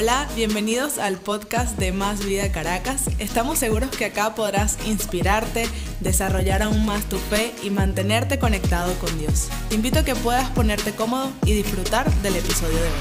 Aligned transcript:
Hola, 0.00 0.28
bienvenidos 0.36 0.98
al 0.98 1.16
podcast 1.16 1.76
de 1.76 1.90
Más 1.90 2.24
Vida 2.24 2.52
Caracas. 2.52 3.10
Estamos 3.18 3.58
seguros 3.58 3.90
que 3.90 4.04
acá 4.04 4.36
podrás 4.36 4.78
inspirarte, 4.86 5.68
desarrollar 5.98 6.62
aún 6.62 6.86
más 6.86 7.08
tu 7.08 7.18
fe 7.18 7.52
y 7.64 7.70
mantenerte 7.70 8.38
conectado 8.38 8.94
con 9.00 9.18
Dios. 9.18 9.48
Te 9.68 9.74
invito 9.74 9.98
a 9.98 10.04
que 10.04 10.14
puedas 10.14 10.50
ponerte 10.50 10.94
cómodo 10.94 11.32
y 11.44 11.52
disfrutar 11.52 12.08
del 12.22 12.36
episodio 12.36 12.76
de 12.76 12.84
hoy. 12.84 12.94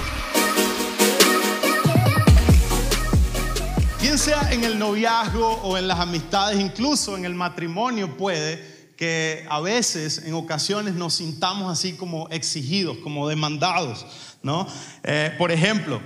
Bien 4.02 4.18
sea 4.18 4.52
en 4.52 4.64
el 4.64 4.79
noviazgo 4.79 5.52
o 5.62 5.78
en 5.78 5.88
las 5.88 6.00
amistades, 6.00 6.60
incluso 6.60 7.16
en 7.16 7.26
el 7.26 7.36
matrimonio 7.36 8.18
puede 8.18 8.76
que 8.98 9.46
a 9.52 9.62
veces, 9.62 10.24
en 10.26 10.34
ocasiones, 10.34 10.96
nos 10.96 11.14
sintamos 11.14 11.72
así 11.72 11.94
como 11.94 12.28
exigidos, 12.29 12.98
como 13.04 13.29
demandados, 13.29 14.04
¿no? 14.42 14.66
Eh, 15.04 15.36
por 15.38 15.52
ejemplo, 15.52 16.02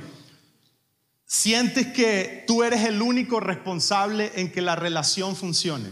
sientes 1.31 1.87
que 1.87 2.43
tú 2.45 2.61
eres 2.61 2.83
el 2.83 3.01
único 3.01 3.39
responsable 3.39 4.33
en 4.35 4.51
que 4.51 4.61
la 4.61 4.75
relación 4.75 5.37
funcione. 5.37 5.89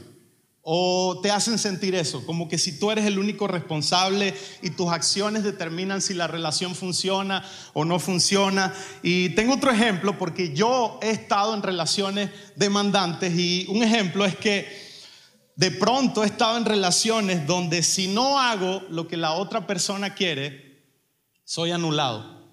O 0.62 1.22
te 1.24 1.32
hacen 1.32 1.58
sentir 1.58 1.96
eso, 1.96 2.26
como 2.26 2.50
que 2.50 2.58
si 2.58 2.78
tú 2.78 2.92
eres 2.92 3.06
el 3.06 3.18
único 3.18 3.48
responsable 3.48 4.36
y 4.62 4.72
tus 4.72 4.92
acciones 4.92 5.46
determinan 5.46 6.02
si 6.02 6.14
la 6.14 6.28
relación 6.28 6.76
funciona 6.76 7.50
o 7.72 7.86
no 7.86 8.00
funciona. 8.00 8.74
Y 9.02 9.30
tengo 9.30 9.54
otro 9.54 9.72
ejemplo 9.72 10.18
porque 10.18 10.54
yo 10.54 11.00
he 11.02 11.12
estado 11.12 11.56
en 11.56 11.64
relaciones 11.64 12.32
demandantes 12.58 13.34
y 13.34 13.66
un 13.70 13.82
ejemplo 13.82 14.26
es 14.26 14.36
que 14.36 14.68
de 15.56 15.72
pronto 15.72 16.26
he 16.26 16.28
estado 16.28 16.58
en 16.58 16.66
relaciones 16.66 17.48
donde 17.48 17.82
si 17.82 18.10
no 18.10 18.42
hago 18.42 18.84
lo 18.90 19.08
que 19.08 19.16
la 19.16 19.32
otra 19.32 19.66
persona 19.66 20.16
quiere, 20.16 20.84
soy 21.46 21.72
anulado. 21.72 22.46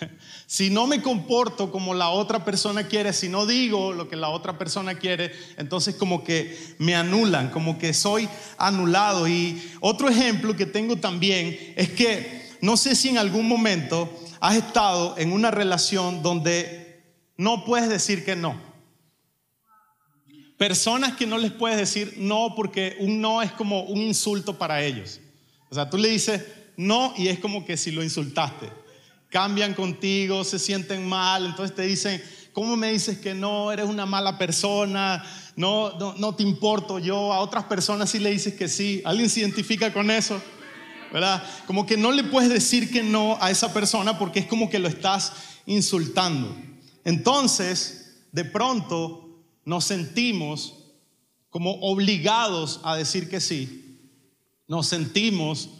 Si 0.52 0.68
no 0.68 0.86
me 0.86 1.00
comporto 1.00 1.72
como 1.72 1.94
la 1.94 2.10
otra 2.10 2.44
persona 2.44 2.86
quiere, 2.86 3.14
si 3.14 3.30
no 3.30 3.46
digo 3.46 3.94
lo 3.94 4.10
que 4.10 4.16
la 4.16 4.28
otra 4.28 4.58
persona 4.58 4.96
quiere, 4.96 5.32
entonces 5.56 5.94
como 5.94 6.24
que 6.24 6.74
me 6.76 6.94
anulan, 6.94 7.48
como 7.48 7.78
que 7.78 7.94
soy 7.94 8.28
anulado. 8.58 9.26
Y 9.26 9.72
otro 9.80 10.10
ejemplo 10.10 10.54
que 10.54 10.66
tengo 10.66 10.96
también 10.96 11.72
es 11.74 11.92
que 11.92 12.50
no 12.60 12.76
sé 12.76 12.96
si 12.96 13.08
en 13.08 13.16
algún 13.16 13.48
momento 13.48 14.12
has 14.40 14.56
estado 14.56 15.16
en 15.16 15.32
una 15.32 15.50
relación 15.50 16.22
donde 16.22 17.02
no 17.38 17.64
puedes 17.64 17.88
decir 17.88 18.22
que 18.22 18.36
no. 18.36 18.60
Personas 20.58 21.16
que 21.16 21.26
no 21.26 21.38
les 21.38 21.52
puedes 21.52 21.78
decir 21.78 22.16
no 22.18 22.52
porque 22.54 22.98
un 23.00 23.22
no 23.22 23.40
es 23.40 23.52
como 23.52 23.84
un 23.84 24.02
insulto 24.02 24.58
para 24.58 24.84
ellos. 24.84 25.18
O 25.70 25.74
sea, 25.74 25.88
tú 25.88 25.96
le 25.96 26.10
dices 26.10 26.44
no 26.76 27.14
y 27.16 27.28
es 27.28 27.38
como 27.38 27.64
que 27.64 27.78
si 27.78 27.90
lo 27.90 28.02
insultaste 28.02 28.81
cambian 29.32 29.72
contigo, 29.72 30.44
se 30.44 30.58
sienten 30.58 31.08
mal, 31.08 31.46
entonces 31.46 31.74
te 31.74 31.82
dicen, 31.82 32.22
¿cómo 32.52 32.76
me 32.76 32.92
dices 32.92 33.18
que 33.18 33.32
no? 33.34 33.72
Eres 33.72 33.86
una 33.86 34.04
mala 34.04 34.36
persona, 34.36 35.24
no, 35.56 35.98
no, 35.98 36.14
no 36.18 36.34
te 36.34 36.42
importo 36.42 36.98
yo. 36.98 37.32
A 37.32 37.40
otras 37.40 37.64
personas 37.64 38.10
sí 38.10 38.18
le 38.18 38.30
dices 38.30 38.54
que 38.54 38.68
sí. 38.68 39.00
¿Alguien 39.06 39.30
se 39.30 39.40
identifica 39.40 39.90
con 39.90 40.10
eso? 40.10 40.40
¿Verdad? 41.10 41.42
Como 41.66 41.86
que 41.86 41.96
no 41.96 42.12
le 42.12 42.24
puedes 42.24 42.50
decir 42.50 42.92
que 42.92 43.02
no 43.02 43.38
a 43.40 43.50
esa 43.50 43.72
persona 43.72 44.18
porque 44.18 44.40
es 44.40 44.46
como 44.46 44.68
que 44.68 44.78
lo 44.78 44.88
estás 44.88 45.32
insultando. 45.64 46.54
Entonces, 47.04 48.20
de 48.32 48.44
pronto 48.44 49.42
nos 49.64 49.84
sentimos 49.84 50.74
como 51.48 51.72
obligados 51.80 52.80
a 52.84 52.96
decir 52.96 53.30
que 53.30 53.40
sí. 53.40 53.98
Nos 54.68 54.88
sentimos 54.88 55.70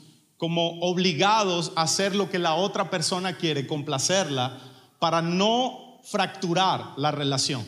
como 0.43 0.81
obligados 0.81 1.71
a 1.77 1.83
hacer 1.83 2.17
lo 2.17 2.29
que 2.29 2.41
la 2.41 2.55
otra 2.55 2.91
persona 2.91 3.37
quiere, 3.37 3.65
complacerla, 3.65 4.59
para 4.99 5.23
no 5.23 6.01
fracturar 6.03 6.95
la 6.97 7.13
relación. 7.13 7.65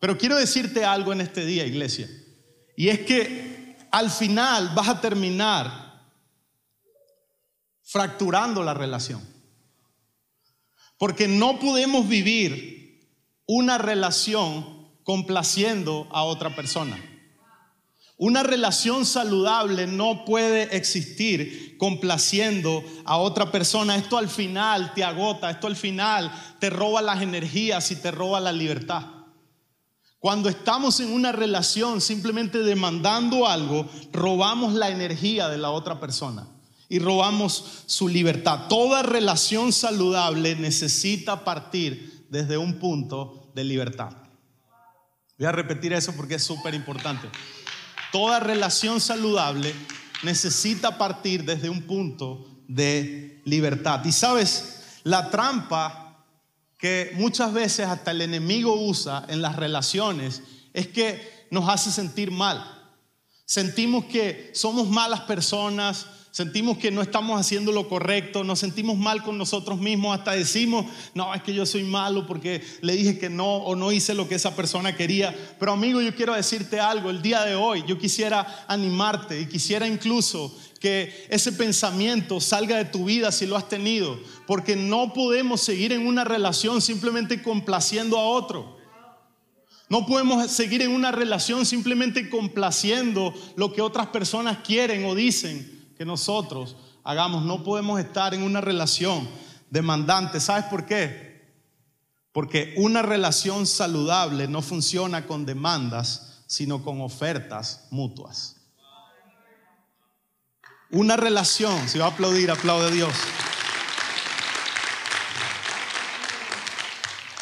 Pero 0.00 0.18
quiero 0.18 0.34
decirte 0.34 0.84
algo 0.84 1.12
en 1.12 1.20
este 1.20 1.46
día, 1.46 1.64
iglesia, 1.64 2.10
y 2.76 2.88
es 2.88 3.02
que 3.02 3.76
al 3.92 4.10
final 4.10 4.72
vas 4.74 4.88
a 4.88 5.00
terminar 5.00 6.02
fracturando 7.84 8.64
la 8.64 8.74
relación. 8.74 9.22
Porque 10.98 11.28
no 11.28 11.60
podemos 11.60 12.08
vivir 12.08 13.08
una 13.46 13.78
relación 13.78 14.90
complaciendo 15.04 16.08
a 16.10 16.24
otra 16.24 16.56
persona. 16.56 16.98
Una 18.22 18.44
relación 18.44 19.04
saludable 19.04 19.88
no 19.88 20.24
puede 20.24 20.76
existir 20.76 21.76
complaciendo 21.76 22.84
a 23.04 23.16
otra 23.16 23.50
persona. 23.50 23.96
Esto 23.96 24.16
al 24.16 24.28
final 24.28 24.94
te 24.94 25.02
agota, 25.02 25.50
esto 25.50 25.66
al 25.66 25.74
final 25.74 26.32
te 26.60 26.70
roba 26.70 27.02
las 27.02 27.20
energías 27.20 27.90
y 27.90 27.96
te 27.96 28.12
roba 28.12 28.38
la 28.38 28.52
libertad. 28.52 29.06
Cuando 30.20 30.48
estamos 30.48 31.00
en 31.00 31.10
una 31.10 31.32
relación 31.32 32.00
simplemente 32.00 32.58
demandando 32.58 33.48
algo, 33.48 33.88
robamos 34.12 34.72
la 34.74 34.90
energía 34.90 35.48
de 35.48 35.58
la 35.58 35.70
otra 35.70 35.98
persona 35.98 36.46
y 36.88 37.00
robamos 37.00 37.82
su 37.86 38.06
libertad. 38.06 38.68
Toda 38.68 39.02
relación 39.02 39.72
saludable 39.72 40.54
necesita 40.54 41.42
partir 41.42 42.24
desde 42.30 42.56
un 42.56 42.74
punto 42.74 43.50
de 43.52 43.64
libertad. 43.64 44.12
Voy 45.36 45.48
a 45.48 45.50
repetir 45.50 45.92
eso 45.92 46.14
porque 46.14 46.36
es 46.36 46.44
súper 46.44 46.72
importante. 46.72 47.28
Toda 48.12 48.40
relación 48.40 49.00
saludable 49.00 49.74
necesita 50.22 50.98
partir 50.98 51.44
desde 51.44 51.70
un 51.70 51.82
punto 51.82 52.46
de 52.68 53.40
libertad. 53.44 54.04
Y 54.04 54.12
sabes, 54.12 55.00
la 55.02 55.30
trampa 55.30 56.24
que 56.78 57.12
muchas 57.14 57.52
veces 57.52 57.86
hasta 57.86 58.10
el 58.10 58.20
enemigo 58.20 58.74
usa 58.74 59.24
en 59.28 59.40
las 59.40 59.56
relaciones 59.56 60.42
es 60.72 60.88
que 60.88 61.46
nos 61.50 61.68
hace 61.68 61.90
sentir 61.90 62.30
mal. 62.30 62.64
Sentimos 63.44 64.04
que 64.06 64.50
somos 64.54 64.88
malas 64.88 65.20
personas, 65.20 66.06
sentimos 66.32 66.78
que 66.78 66.90
no 66.90 67.02
estamos 67.02 67.38
haciendo 67.38 67.72
lo 67.72 67.88
correcto, 67.88 68.42
nos 68.42 68.58
sentimos 68.58 68.96
mal 68.96 69.22
con 69.22 69.36
nosotros 69.36 69.78
mismos, 69.78 70.18
hasta 70.18 70.32
decimos, 70.32 70.86
no, 71.14 71.32
es 71.34 71.42
que 71.42 71.52
yo 71.52 71.66
soy 71.66 71.84
malo 71.84 72.26
porque 72.26 72.62
le 72.80 72.94
dije 72.94 73.18
que 73.18 73.28
no 73.28 73.56
o 73.56 73.76
no 73.76 73.92
hice 73.92 74.14
lo 74.14 74.26
que 74.26 74.34
esa 74.34 74.56
persona 74.56 74.96
quería. 74.96 75.36
Pero 75.60 75.72
amigo, 75.72 76.00
yo 76.00 76.16
quiero 76.16 76.34
decirte 76.34 76.80
algo, 76.80 77.10
el 77.10 77.20
día 77.20 77.44
de 77.44 77.54
hoy 77.54 77.84
yo 77.86 77.98
quisiera 77.98 78.64
animarte 78.66 79.40
y 79.42 79.46
quisiera 79.46 79.86
incluso 79.86 80.56
que 80.80 81.26
ese 81.28 81.52
pensamiento 81.52 82.40
salga 82.40 82.78
de 82.78 82.86
tu 82.86 83.04
vida 83.04 83.30
si 83.30 83.46
lo 83.46 83.56
has 83.56 83.68
tenido, 83.68 84.18
porque 84.46 84.74
no 84.74 85.12
podemos 85.12 85.60
seguir 85.60 85.92
en 85.92 86.06
una 86.06 86.24
relación 86.24 86.80
simplemente 86.80 87.42
complaciendo 87.42 88.18
a 88.18 88.24
otro. 88.24 88.78
No 89.90 90.06
podemos 90.06 90.50
seguir 90.50 90.80
en 90.80 90.92
una 90.92 91.12
relación 91.12 91.66
simplemente 91.66 92.30
complaciendo 92.30 93.34
lo 93.56 93.74
que 93.74 93.82
otras 93.82 94.06
personas 94.06 94.60
quieren 94.64 95.04
o 95.04 95.14
dicen 95.14 95.81
nosotros 96.04 96.76
hagamos. 97.04 97.44
No 97.44 97.64
podemos 97.64 98.00
estar 98.00 98.34
en 98.34 98.42
una 98.42 98.60
relación 98.60 99.28
demandante. 99.70 100.40
¿Sabes 100.40 100.64
por 100.64 100.86
qué? 100.86 101.32
Porque 102.32 102.74
una 102.76 103.02
relación 103.02 103.66
saludable 103.66 104.48
no 104.48 104.62
funciona 104.62 105.26
con 105.26 105.44
demandas, 105.44 106.44
sino 106.46 106.82
con 106.82 107.00
ofertas 107.00 107.86
mutuas. 107.90 108.56
Una 110.90 111.16
relación, 111.16 111.88
si 111.88 111.98
va 111.98 112.06
a 112.06 112.08
aplaudir, 112.08 112.50
aplaude 112.50 112.90
Dios. 112.90 113.14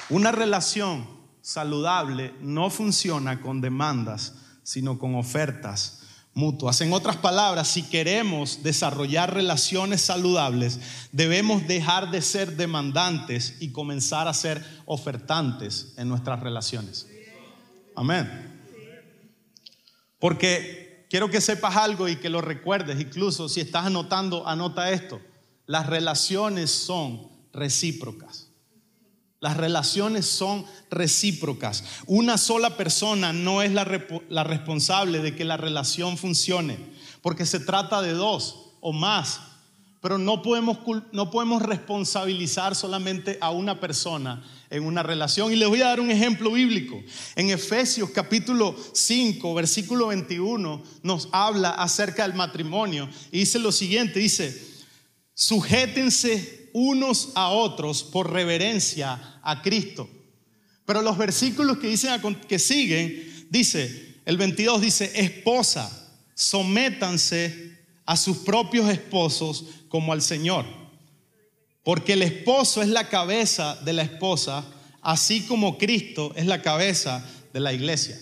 Una 0.09 0.33
relación 0.33 1.09
saludable 1.41 2.35
no 2.41 2.71
funciona 2.71 3.41
con 3.41 3.61
demandas, 3.61 4.35
sino 4.63 4.99
con 4.99 5.15
ofertas 5.15 6.00
mutuas. 6.35 6.81
En 6.81 6.93
otras 6.93 7.17
palabras, 7.17 7.69
si 7.69 7.83
queremos 7.83 8.63
desarrollar 8.63 9.35
relaciones 9.35 10.01
saludables, 10.01 10.79
debemos 11.13 11.67
dejar 11.67 12.11
de 12.11 12.23
ser 12.23 12.57
demandantes 12.57 13.57
y 13.61 13.73
comenzar 13.73 14.29
a 14.29 14.35
ser 14.35 14.65
ofertantes 14.87 15.95
en 15.97 16.09
nuestras 16.09 16.41
relaciones. 16.41 17.07
Amén. 17.97 18.51
Porque 20.19 21.07
quiero 21.11 21.31
que 21.31 21.41
sepas 21.41 21.77
algo 21.77 22.09
y 22.09 22.17
que 22.17 22.29
lo 22.29 22.41
recuerdes, 22.41 23.01
incluso 23.01 23.49
si 23.49 23.61
estás 23.61 23.87
anotando, 23.87 24.47
anota 24.47 24.91
esto. 24.91 25.21
Las 25.67 25.87
relaciones 25.87 26.71
son 26.71 27.29
recíprocas. 27.53 28.50
Las 29.41 29.57
relaciones 29.57 30.27
son 30.27 30.67
recíprocas. 30.91 31.83
Una 32.07 32.37
sola 32.37 32.77
persona 32.77 33.33
no 33.33 33.63
es 33.63 33.73
la, 33.73 33.85
responsable 34.45 35.21
de 35.21 35.35
que 35.35 35.47
la 35.47 35.57
relación 35.57 36.19
funcione, 36.19 36.79
porque 37.23 37.47
se 37.47 37.59
trata 37.59 38.03
de 38.03 38.13
dos 38.13 38.75
o 38.81 38.93
más. 38.93 39.41
Pero 40.03 40.19
no 40.19 40.43
podemos, 40.43 40.79
no 41.13 41.31
podemos 41.31 41.63
responsabilizar 41.63 42.75
solamente 42.75 43.39
a 43.41 43.51
una 43.51 43.81
persona 43.81 44.45
en 44.69 44.85
una 44.85 45.03
relación. 45.03 45.53
Y 45.53 45.57
les 45.57 45.69
voy 45.69 45.81
a 45.81 45.87
dar 45.87 46.01
un 46.01 46.11
ejemplo 46.11 46.53
bíblico. 46.53 47.03
En 47.35 47.49
Efesios 47.49 48.11
capítulo 48.11 48.77
5, 48.93 49.55
versículo 49.55 50.09
21, 50.09 50.83
nos 51.03 51.29
habla 51.33 51.71
acerca 51.71 52.25
del 52.25 52.37
matrimonio. 52.37 53.09
Y 53.33 53.41
dice 53.41 53.59
lo 53.59 53.73
siguiente, 53.73 54.21
dice, 54.21 54.69
sujétense 55.35 56.60
unos 56.73 57.31
a 57.35 57.51
otros 57.51 58.03
por 58.03 58.33
reverencia 58.33 59.41
a 59.43 59.63
Cristo. 59.63 60.09
Pero 60.85 61.03
los 61.03 61.17
versículos 61.17 61.79
que, 61.79 61.89
dicen, 61.89 62.21
que 62.49 62.59
siguen, 62.59 63.47
dice, 63.51 64.21
el 64.25 64.37
22 64.37 64.81
dice, 64.81 65.13
esposa, 65.15 65.91
sométanse 66.35 67.79
a 68.07 68.17
sus 68.17 68.39
propios 68.39 68.89
esposos 68.91 69.67
como 69.89 70.13
al 70.13 70.23
Señor. 70.23 70.65
Porque 71.83 72.15
el 72.15 72.23
esposo 72.23 72.83
es 72.83 72.89
la 72.89 73.09
cabeza 73.09 73.77
de 73.85 73.93
la 73.93 74.03
esposa, 74.03 74.65
así 75.01 75.43
como 75.43 75.79
Cristo 75.79 76.33
es 76.37 76.47
la 76.47 76.63
cabeza 76.63 77.25
de 77.53 77.61
la 77.61 77.73
iglesia. 77.73 78.19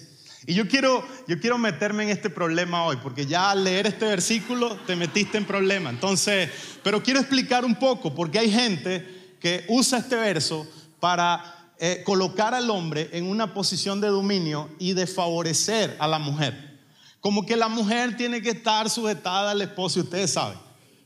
Y 0.49 0.55
yo 0.55 0.67
quiero, 0.67 1.07
yo 1.27 1.39
quiero 1.39 1.59
meterme 1.59 2.05
en 2.05 2.09
este 2.09 2.31
problema 2.31 2.83
hoy, 2.83 2.97
porque 3.03 3.27
ya 3.27 3.51
al 3.51 3.65
leer 3.65 3.87
este 3.87 4.07
versículo 4.07 4.79
te 4.87 4.97
metiste 4.97 5.37
en 5.37 5.45
problema. 5.45 5.91
Entonces, 5.91 6.49
pero 6.83 7.03
quiero 7.03 7.21
explicar 7.21 7.67
un 7.67 7.75
poco, 7.75 8.15
porque 8.15 8.39
hay 8.39 8.51
gente 8.51 9.35
que 9.41 9.67
usa 9.69 9.99
este 9.99 10.17
verso 10.17 10.67
para 11.01 11.71
eh, 11.79 12.03
colocar 12.03 12.55
al 12.55 12.71
hombre 12.71 13.11
en 13.13 13.27
una 13.27 13.53
posición 13.53 14.01
de 14.01 14.09
dominio 14.09 14.71
y 14.79 14.95
de 14.95 15.07
favorecer 15.07 15.95
a 15.99 16.09
la 16.09 16.19
mujer. 16.19 16.81
Como 17.21 17.45
que 17.45 17.55
la 17.55 17.69
mujer 17.69 18.17
tiene 18.17 18.41
que 18.41 18.49
estar 18.49 18.89
sujetada 18.89 19.51
al 19.51 19.61
esposo, 19.61 19.99
y 19.99 20.05
ustedes 20.05 20.33
saben. 20.33 20.57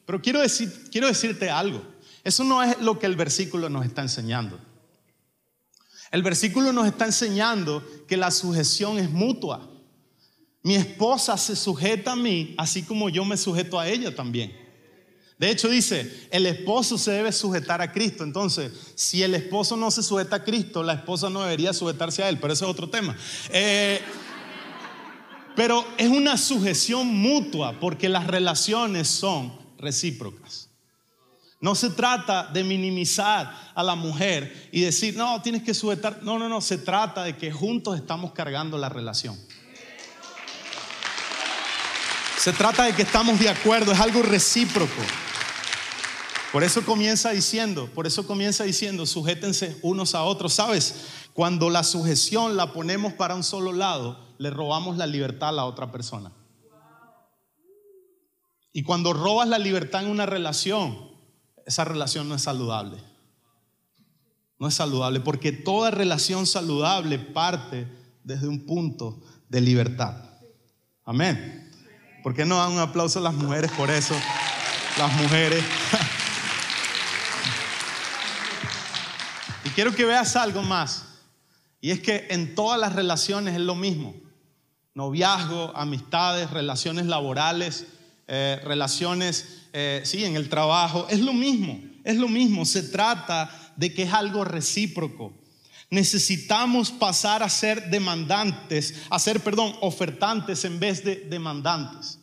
Pero 0.06 0.22
quiero, 0.22 0.40
decir, 0.40 0.72
quiero 0.92 1.08
decirte 1.08 1.50
algo. 1.50 1.82
Eso 2.22 2.44
no 2.44 2.62
es 2.62 2.80
lo 2.80 2.96
que 3.00 3.06
el 3.06 3.16
versículo 3.16 3.68
nos 3.68 3.84
está 3.86 4.02
enseñando. 4.02 4.60
El 6.12 6.22
versículo 6.22 6.72
nos 6.72 6.86
está 6.86 7.06
enseñando 7.06 7.82
que 8.06 8.18
la 8.18 8.30
sujeción 8.30 8.98
es 8.98 9.10
mutua. 9.10 9.68
Mi 10.62 10.76
esposa 10.76 11.36
se 11.38 11.56
sujeta 11.56 12.12
a 12.12 12.16
mí, 12.16 12.54
así 12.58 12.82
como 12.82 13.08
yo 13.08 13.24
me 13.24 13.36
sujeto 13.36 13.80
a 13.80 13.88
ella 13.88 14.14
también. 14.14 14.54
De 15.38 15.50
hecho 15.50 15.68
dice, 15.68 16.28
el 16.30 16.46
esposo 16.46 16.98
se 16.98 17.12
debe 17.12 17.32
sujetar 17.32 17.80
a 17.80 17.90
Cristo. 17.90 18.22
Entonces, 18.22 18.70
si 18.94 19.22
el 19.22 19.34
esposo 19.34 19.76
no 19.76 19.90
se 19.90 20.02
sujeta 20.02 20.36
a 20.36 20.44
Cristo, 20.44 20.82
la 20.82 20.92
esposa 20.92 21.30
no 21.30 21.42
debería 21.42 21.72
sujetarse 21.72 22.22
a 22.22 22.28
él, 22.28 22.38
pero 22.38 22.52
ese 22.52 22.64
es 22.64 22.70
otro 22.70 22.90
tema. 22.90 23.16
Eh, 23.50 24.00
pero 25.56 25.84
es 25.96 26.08
una 26.08 26.36
sujeción 26.36 27.08
mutua 27.08 27.80
porque 27.80 28.08
las 28.08 28.26
relaciones 28.26 29.08
son 29.08 29.52
recíprocas. 29.78 30.61
No 31.62 31.76
se 31.76 31.90
trata 31.90 32.48
de 32.48 32.64
minimizar 32.64 33.70
a 33.72 33.84
la 33.84 33.94
mujer 33.94 34.68
y 34.72 34.80
decir, 34.80 35.16
no, 35.16 35.40
tienes 35.42 35.62
que 35.62 35.74
sujetar. 35.74 36.18
No, 36.20 36.36
no, 36.36 36.48
no, 36.48 36.60
se 36.60 36.76
trata 36.76 37.22
de 37.22 37.36
que 37.36 37.52
juntos 37.52 37.96
estamos 37.96 38.32
cargando 38.32 38.76
la 38.76 38.88
relación. 38.88 39.38
Se 42.36 42.52
trata 42.52 42.82
de 42.82 42.94
que 42.94 43.02
estamos 43.02 43.38
de 43.38 43.48
acuerdo, 43.48 43.92
es 43.92 44.00
algo 44.00 44.22
recíproco. 44.22 44.90
Por 46.50 46.64
eso 46.64 46.84
comienza 46.84 47.30
diciendo, 47.30 47.88
por 47.94 48.08
eso 48.08 48.26
comienza 48.26 48.64
diciendo, 48.64 49.06
sujétense 49.06 49.78
unos 49.82 50.16
a 50.16 50.24
otros. 50.24 50.54
¿Sabes? 50.54 50.96
Cuando 51.32 51.70
la 51.70 51.84
sujeción 51.84 52.56
la 52.56 52.72
ponemos 52.72 53.12
para 53.12 53.36
un 53.36 53.44
solo 53.44 53.72
lado, 53.72 54.18
le 54.38 54.50
robamos 54.50 54.96
la 54.96 55.06
libertad 55.06 55.50
a 55.50 55.52
la 55.52 55.64
otra 55.64 55.92
persona. 55.92 56.32
Y 58.72 58.82
cuando 58.82 59.12
robas 59.12 59.46
la 59.46 59.60
libertad 59.60 60.02
en 60.02 60.10
una 60.10 60.26
relación, 60.26 61.11
esa 61.66 61.84
relación 61.84 62.28
no 62.28 62.34
es 62.34 62.42
saludable. 62.42 62.98
No 64.58 64.68
es 64.68 64.74
saludable 64.74 65.20
porque 65.20 65.52
toda 65.52 65.90
relación 65.90 66.46
saludable 66.46 67.18
parte 67.18 67.86
desde 68.24 68.48
un 68.48 68.66
punto 68.66 69.20
de 69.48 69.60
libertad. 69.60 70.16
Amén. 71.04 71.70
¿Por 72.22 72.34
qué 72.34 72.44
no 72.44 72.58
dan 72.58 72.72
un 72.72 72.78
aplauso 72.78 73.18
a 73.18 73.22
las 73.22 73.34
mujeres 73.34 73.70
por 73.72 73.90
eso? 73.90 74.14
Las 74.98 75.12
mujeres. 75.14 75.64
y 79.64 79.70
quiero 79.70 79.94
que 79.94 80.04
veas 80.04 80.36
algo 80.36 80.62
más. 80.62 81.06
Y 81.80 81.90
es 81.90 82.00
que 82.00 82.28
en 82.30 82.54
todas 82.54 82.78
las 82.78 82.94
relaciones 82.94 83.54
es 83.54 83.60
lo 83.60 83.74
mismo. 83.74 84.14
Noviazgo, 84.94 85.72
amistades, 85.74 86.50
relaciones 86.50 87.06
laborales, 87.06 87.86
eh, 88.28 88.60
relaciones, 88.64 89.61
eh, 89.72 90.02
sí, 90.04 90.24
en 90.24 90.36
el 90.36 90.48
trabajo, 90.48 91.06
es 91.08 91.20
lo 91.20 91.32
mismo, 91.32 91.80
es 92.04 92.16
lo 92.16 92.28
mismo, 92.28 92.64
se 92.64 92.82
trata 92.82 93.50
de 93.76 93.92
que 93.92 94.02
es 94.02 94.12
algo 94.12 94.44
recíproco. 94.44 95.32
Necesitamos 95.90 96.90
pasar 96.90 97.42
a 97.42 97.48
ser 97.48 97.90
demandantes, 97.90 98.94
a 99.10 99.18
ser, 99.18 99.40
perdón, 99.40 99.74
ofertantes 99.80 100.64
en 100.64 100.80
vez 100.80 101.04
de 101.04 101.16
demandantes. 101.16 102.18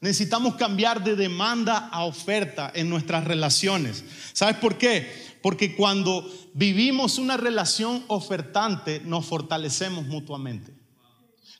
Necesitamos 0.00 0.54
cambiar 0.54 1.04
de 1.04 1.16
demanda 1.16 1.90
a 1.92 2.04
oferta 2.04 2.72
en 2.74 2.88
nuestras 2.88 3.24
relaciones. 3.24 4.02
¿Sabes 4.32 4.56
por 4.56 4.78
qué? 4.78 5.38
Porque 5.42 5.76
cuando 5.76 6.26
vivimos 6.54 7.18
una 7.18 7.36
relación 7.36 8.02
ofertante, 8.08 9.02
nos 9.04 9.26
fortalecemos 9.26 10.06
mutuamente. 10.06 10.79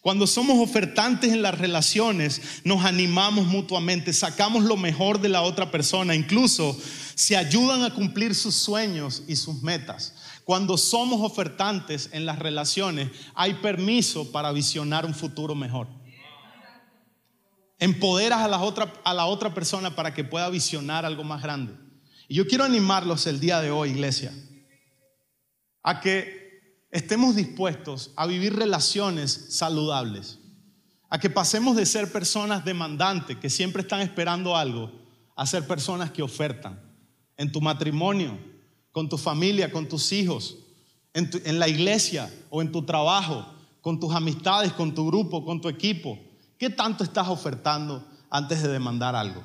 Cuando 0.01 0.27
somos 0.27 0.59
ofertantes 0.59 1.31
en 1.31 1.43
las 1.43 1.59
relaciones, 1.59 2.63
nos 2.65 2.85
animamos 2.87 3.47
mutuamente, 3.47 4.15
sacamos 4.15 4.65
lo 4.65 4.79
mejor 4.79 5.21
de 5.21 5.29
la 5.29 5.43
otra 5.43 5.71
persona, 5.71 6.15
incluso 6.15 6.75
se 7.15 7.37
ayudan 7.37 7.83
a 7.83 7.93
cumplir 7.93 8.35
sus 8.35 8.55
sueños 8.55 9.25
y 9.29 9.37
sus 9.37 9.63
metas. 9.63 10.15
Cuando 10.45 10.79
somos 10.79 11.21
ofertantes 11.21 12.09
en 12.13 12.25
las 12.25 12.39
relaciones, 12.39 13.11
hay 13.35 13.55
permiso 13.55 14.33
para 14.33 14.53
visionar 14.53 15.05
un 15.05 15.15
futuro 15.15 15.55
mejor. 15.55 15.87
Empoderas 17.79 18.41
a 18.41 18.49
la 18.49 18.61
otra, 18.61 18.95
a 19.05 19.13
la 19.13 19.27
otra 19.27 19.53
persona 19.53 19.95
para 19.95 20.15
que 20.15 20.25
pueda 20.25 20.49
visionar 20.49 21.05
algo 21.05 21.25
más 21.25 21.43
grande. 21.43 21.75
Y 22.27 22.37
yo 22.37 22.47
quiero 22.47 22.65
animarlos 22.65 23.27
el 23.27 23.39
día 23.39 23.61
de 23.61 23.71
hoy, 23.71 23.91
iglesia, 23.91 24.33
a 25.83 26.01
que 26.01 26.40
estemos 26.91 27.37
dispuestos 27.37 28.11
a 28.17 28.27
vivir 28.27 28.55
relaciones 28.55 29.47
saludables, 29.51 30.39
a 31.09 31.19
que 31.19 31.31
pasemos 31.31 31.77
de 31.77 31.87
ser 31.87 32.11
personas 32.13 32.65
demandantes, 32.65 33.37
que 33.37 33.51
siempre 33.51 33.83
están 33.83 34.01
esperando 34.01 34.57
algo, 34.57 34.91
a 35.37 35.47
ser 35.47 35.67
personas 35.67 36.11
que 36.11 36.23
ofertan 36.23 36.81
en 37.37 37.51
tu 37.51 37.61
matrimonio, 37.61 38.39
con 38.93 39.09
tu 39.09 39.17
familia, 39.17 39.71
con 39.73 39.89
tus 39.89 40.13
hijos, 40.13 40.59
en, 41.15 41.31
en 41.45 41.59
la 41.59 41.69
iglesia 41.69 42.33
o 42.51 42.63
en 42.63 42.71
tu 42.71 42.83
trabajo, 42.83 43.47
con 43.81 43.99
tus 43.99 44.15
amistades, 44.15 44.73
con 44.73 44.95
tu 44.95 45.07
grupo, 45.07 45.45
con 45.45 45.61
tu 45.61 45.69
equipo. 45.69 46.19
¿Qué 46.59 46.71
tanto 46.71 47.03
estás 47.03 47.29
ofertando 47.29 48.07
antes 48.29 48.63
de 48.63 48.69
demandar 48.69 49.17
algo? 49.17 49.43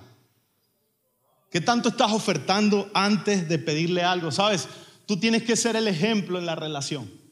¿Qué 1.49 1.61
tanto 1.61 1.89
estás 1.89 2.11
ofertando 2.11 2.89
antes 2.93 3.47
de 3.47 3.57
pedirle 3.57 4.03
algo? 4.03 4.31
Sabes, 4.31 4.67
tú 5.05 5.17
tienes 5.17 5.43
que 5.43 5.55
ser 5.55 5.75
el 5.77 5.87
ejemplo 5.87 6.37
en 6.37 6.45
la 6.45 6.55
relación. 6.55 7.24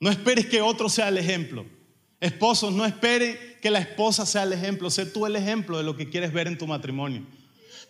No 0.00 0.10
esperes 0.10 0.46
que 0.46 0.60
otro 0.60 0.88
sea 0.88 1.08
el 1.08 1.18
ejemplo. 1.18 1.66
Esposos, 2.20 2.72
no 2.72 2.84
esperen 2.84 3.38
que 3.60 3.70
la 3.70 3.78
esposa 3.78 4.26
sea 4.26 4.42
el 4.42 4.52
ejemplo. 4.52 4.90
Sé 4.90 5.06
tú 5.06 5.26
el 5.26 5.36
ejemplo 5.36 5.78
de 5.78 5.84
lo 5.84 5.96
que 5.96 6.08
quieres 6.08 6.32
ver 6.32 6.46
en 6.46 6.58
tu 6.58 6.66
matrimonio. 6.66 7.26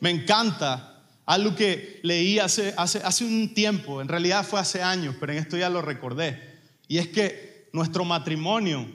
Me 0.00 0.10
encanta 0.10 0.94
algo 1.26 1.54
que 1.54 2.00
leí 2.02 2.38
hace, 2.38 2.74
un 3.22 3.54
tiempo, 3.54 4.02
en 4.02 4.08
realidad 4.08 4.46
fue 4.46 4.60
hace 4.60 4.82
años, 4.82 5.16
pero 5.18 5.32
en 5.32 5.38
esto 5.38 5.56
ya 5.56 5.70
lo 5.70 5.80
recordé. 5.80 6.60
Y 6.86 6.98
es 6.98 7.08
que 7.08 7.70
nuestro 7.72 8.04
matrimonio, 8.04 8.86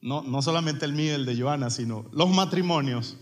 no, 0.00 0.22
no 0.22 0.40
solamente 0.40 0.86
el 0.86 0.94
mío 0.94 1.12
y 1.12 1.14
el 1.14 1.26
de 1.26 1.40
Joana, 1.40 1.68
sino 1.68 2.08
los 2.12 2.30
matrimonios, 2.30 3.16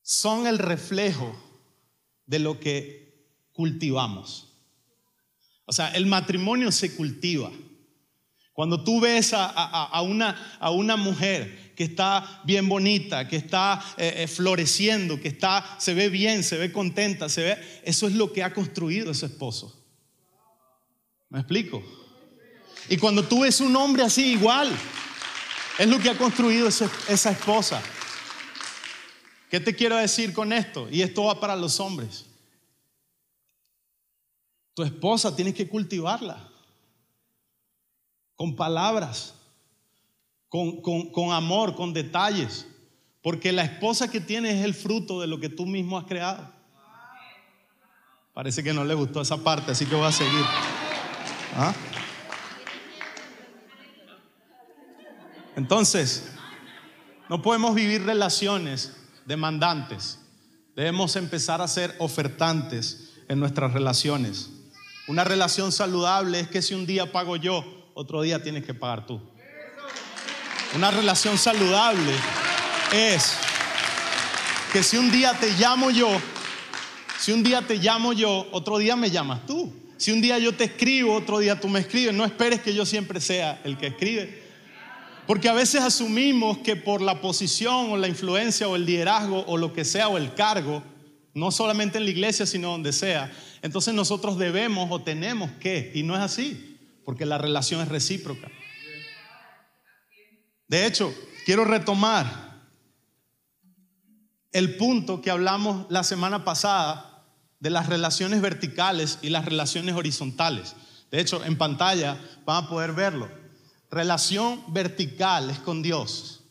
son 0.00 0.46
el 0.46 0.58
reflejo 0.58 1.36
de 2.26 2.38
lo 2.38 2.58
que 2.58 3.28
cultivamos. 3.52 4.51
O 5.64 5.72
sea, 5.72 5.88
el 5.88 6.06
matrimonio 6.06 6.72
se 6.72 6.94
cultiva. 6.94 7.50
Cuando 8.52 8.84
tú 8.84 9.00
ves 9.00 9.32
a, 9.34 10.02
una, 10.02 10.58
a 10.60 10.70
una, 10.70 10.96
mujer 10.96 11.72
que 11.74 11.84
está 11.84 12.42
bien 12.44 12.68
bonita, 12.68 13.26
que 13.26 13.36
está 13.36 13.82
eh, 13.96 14.12
eh, 14.18 14.26
floreciendo, 14.26 15.18
que 15.18 15.28
está, 15.28 15.76
se 15.78 15.94
ve 15.94 16.10
bien, 16.10 16.44
se 16.44 16.58
ve 16.58 16.70
contenta, 16.70 17.30
se 17.30 17.42
ve, 17.42 17.80
eso 17.82 18.06
es 18.06 18.12
lo 18.12 18.30
que 18.30 18.42
ha 18.42 18.52
construido 18.52 19.10
ese 19.10 19.26
esposo. 19.26 19.82
¿Me 21.30 21.38
explico? 21.38 21.82
Y 22.90 22.98
cuando 22.98 23.24
tú 23.24 23.40
ves 23.40 23.62
un 23.62 23.74
hombre 23.74 24.02
así 24.02 24.32
igual, 24.32 24.70
es 25.78 25.88
lo 25.88 25.98
que 25.98 26.10
ha 26.10 26.18
construido 26.18 26.68
esa 26.68 27.30
esposa. 27.30 27.82
¿Qué 29.50 29.60
te 29.60 29.74
quiero 29.74 29.96
decir 29.96 30.34
con 30.34 30.52
esto? 30.52 30.88
Y 30.90 31.00
esto 31.00 31.24
va 31.24 31.40
para 31.40 31.56
los 31.56 31.80
hombres. 31.80 32.26
Tu 34.74 34.82
esposa 34.82 35.34
tienes 35.34 35.54
que 35.54 35.68
cultivarla 35.68 36.48
con 38.36 38.56
palabras, 38.56 39.34
con, 40.48 40.80
con, 40.80 41.32
amor, 41.32 41.74
con 41.74 41.92
detalles, 41.92 42.66
porque 43.22 43.52
la 43.52 43.64
esposa 43.64 44.10
que 44.10 44.20
tienes 44.20 44.54
es 44.56 44.64
el 44.64 44.74
fruto 44.74 45.20
de 45.20 45.26
lo 45.26 45.38
que 45.38 45.48
tú 45.48 45.66
mismo 45.66 45.98
has 45.98 46.04
creado. 46.04 46.50
Parece 48.32 48.62
que 48.62 48.72
no 48.72 48.84
le 48.84 48.94
gustó 48.94 49.20
esa 49.20 49.36
parte, 49.36 49.72
así 49.72 49.86
que 49.86 49.94
voy 49.94 50.06
a 50.06 50.12
seguir. 50.12 50.44
¿Ah? 51.54 51.74
Entonces, 55.54 56.32
no 57.28 57.42
podemos 57.42 57.74
vivir 57.74 58.02
relaciones 58.04 58.96
demandantes 59.26 60.18
Debemos 60.74 61.16
empezar 61.16 61.60
a 61.60 61.68
ser 61.68 61.94
ofertantes 61.98 63.10
en 63.28 63.38
nuestras 63.38 63.72
relaciones. 63.72 64.50
Una 65.08 65.24
relación 65.24 65.72
saludable 65.72 66.40
es 66.40 66.48
que 66.48 66.62
si 66.62 66.74
un 66.74 66.86
día 66.86 67.10
pago 67.10 67.36
yo, 67.36 67.64
otro 67.94 68.22
día 68.22 68.42
tienes 68.42 68.64
que 68.64 68.72
pagar 68.72 69.04
tú. 69.04 69.20
Una 70.76 70.90
relación 70.90 71.36
saludable 71.36 72.12
es 72.92 73.36
que 74.72 74.82
si 74.82 74.96
un 74.96 75.10
día 75.10 75.34
te 75.38 75.50
llamo 75.58 75.90
yo, 75.90 76.08
si 77.18 77.32
un 77.32 77.42
día 77.42 77.62
te 77.62 77.76
llamo 77.76 78.12
yo, 78.12 78.48
otro 78.52 78.78
día 78.78 78.96
me 78.96 79.10
llamas 79.10 79.44
tú. 79.44 79.72
Si 79.96 80.10
un 80.12 80.20
día 80.20 80.38
yo 80.38 80.54
te 80.54 80.64
escribo, 80.64 81.14
otro 81.14 81.38
día 81.38 81.60
tú 81.60 81.68
me 81.68 81.80
escribes. 81.80 82.14
No 82.14 82.24
esperes 82.24 82.60
que 82.60 82.74
yo 82.74 82.86
siempre 82.86 83.20
sea 83.20 83.60
el 83.64 83.76
que 83.78 83.88
escribe. 83.88 84.42
Porque 85.26 85.48
a 85.48 85.52
veces 85.52 85.82
asumimos 85.82 86.58
que 86.58 86.74
por 86.74 87.00
la 87.00 87.20
posición 87.20 87.90
o 87.90 87.96
la 87.96 88.08
influencia 88.08 88.66
o 88.66 88.74
el 88.76 88.84
liderazgo 88.84 89.44
o 89.46 89.56
lo 89.56 89.72
que 89.72 89.84
sea 89.84 90.08
o 90.08 90.16
el 90.16 90.34
cargo, 90.34 90.82
no 91.34 91.50
solamente 91.50 91.98
en 91.98 92.04
la 92.04 92.10
iglesia, 92.10 92.46
sino 92.46 92.70
donde 92.70 92.92
sea, 92.92 93.32
entonces 93.62 93.94
nosotros 93.94 94.38
debemos 94.38 94.90
o 94.90 95.02
tenemos 95.02 95.50
que, 95.52 95.92
y 95.94 96.02
no 96.02 96.14
es 96.14 96.20
así, 96.20 96.78
porque 97.04 97.26
la 97.26 97.38
relación 97.38 97.80
es 97.80 97.88
recíproca. 97.88 98.48
De 100.68 100.86
hecho, 100.86 101.14
quiero 101.44 101.64
retomar 101.64 102.62
el 104.52 104.76
punto 104.76 105.20
que 105.20 105.30
hablamos 105.30 105.86
la 105.90 106.04
semana 106.04 106.44
pasada 106.44 107.24
de 107.60 107.70
las 107.70 107.88
relaciones 107.88 108.40
verticales 108.40 109.18
y 109.22 109.30
las 109.30 109.44
relaciones 109.44 109.94
horizontales. 109.94 110.74
De 111.10 111.20
hecho, 111.20 111.44
en 111.44 111.56
pantalla 111.56 112.18
van 112.44 112.64
a 112.64 112.68
poder 112.68 112.92
verlo. 112.92 113.30
Relación 113.90 114.62
vertical 114.68 115.50
es 115.50 115.58
con 115.58 115.82
Dios 115.82 116.42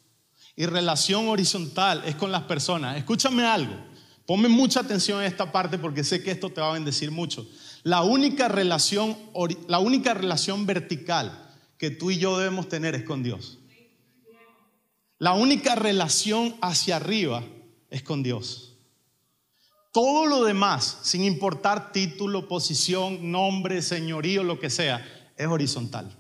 y 0.56 0.66
relación 0.68 1.28
horizontal 1.28 2.04
es 2.06 2.16
con 2.16 2.32
las 2.32 2.44
personas. 2.44 2.98
Escúchame 2.98 3.44
algo, 3.44 3.76
ponme 4.26 4.48
mucha 4.48 4.82
atención 4.82 5.20
a 5.20 5.26
esta 5.26 5.52
parte 5.52 5.78
porque 5.78 6.04
sé 6.04 6.24
que 6.24 6.32
esto 6.32 6.50
te 6.50 6.62
va 6.62 6.70
a 6.70 6.74
bendecir 6.74 7.12
mucho. 7.12 7.48
La 7.84 8.04
única 8.04 8.48
relación, 8.48 9.18
la 9.68 9.80
única 9.80 10.14
relación 10.14 10.66
vertical 10.66 11.50
que 11.78 11.90
tú 11.90 12.12
y 12.12 12.18
yo 12.18 12.38
debemos 12.38 12.70
tener 12.70 12.96
es 12.96 13.04
con 13.04 13.24
Dios. 13.24 13.58
La 15.18 15.34
única 15.34 15.76
relación 15.76 16.56
hacia 16.62 16.96
arriba 16.96 17.44
es 17.90 18.04
con 18.04 18.24
Dios. 18.24 18.78
Todo 19.92 20.26
lo 20.26 20.44
demás, 20.44 21.00
sin 21.04 21.24
importar 21.24 21.92
título, 21.92 22.48
posición, 22.48 23.32
nombre, 23.32 23.82
señorío, 23.82 24.44
lo 24.44 24.60
que 24.60 24.70
sea, 24.70 25.06
es 25.36 25.48
horizontal 25.48 26.18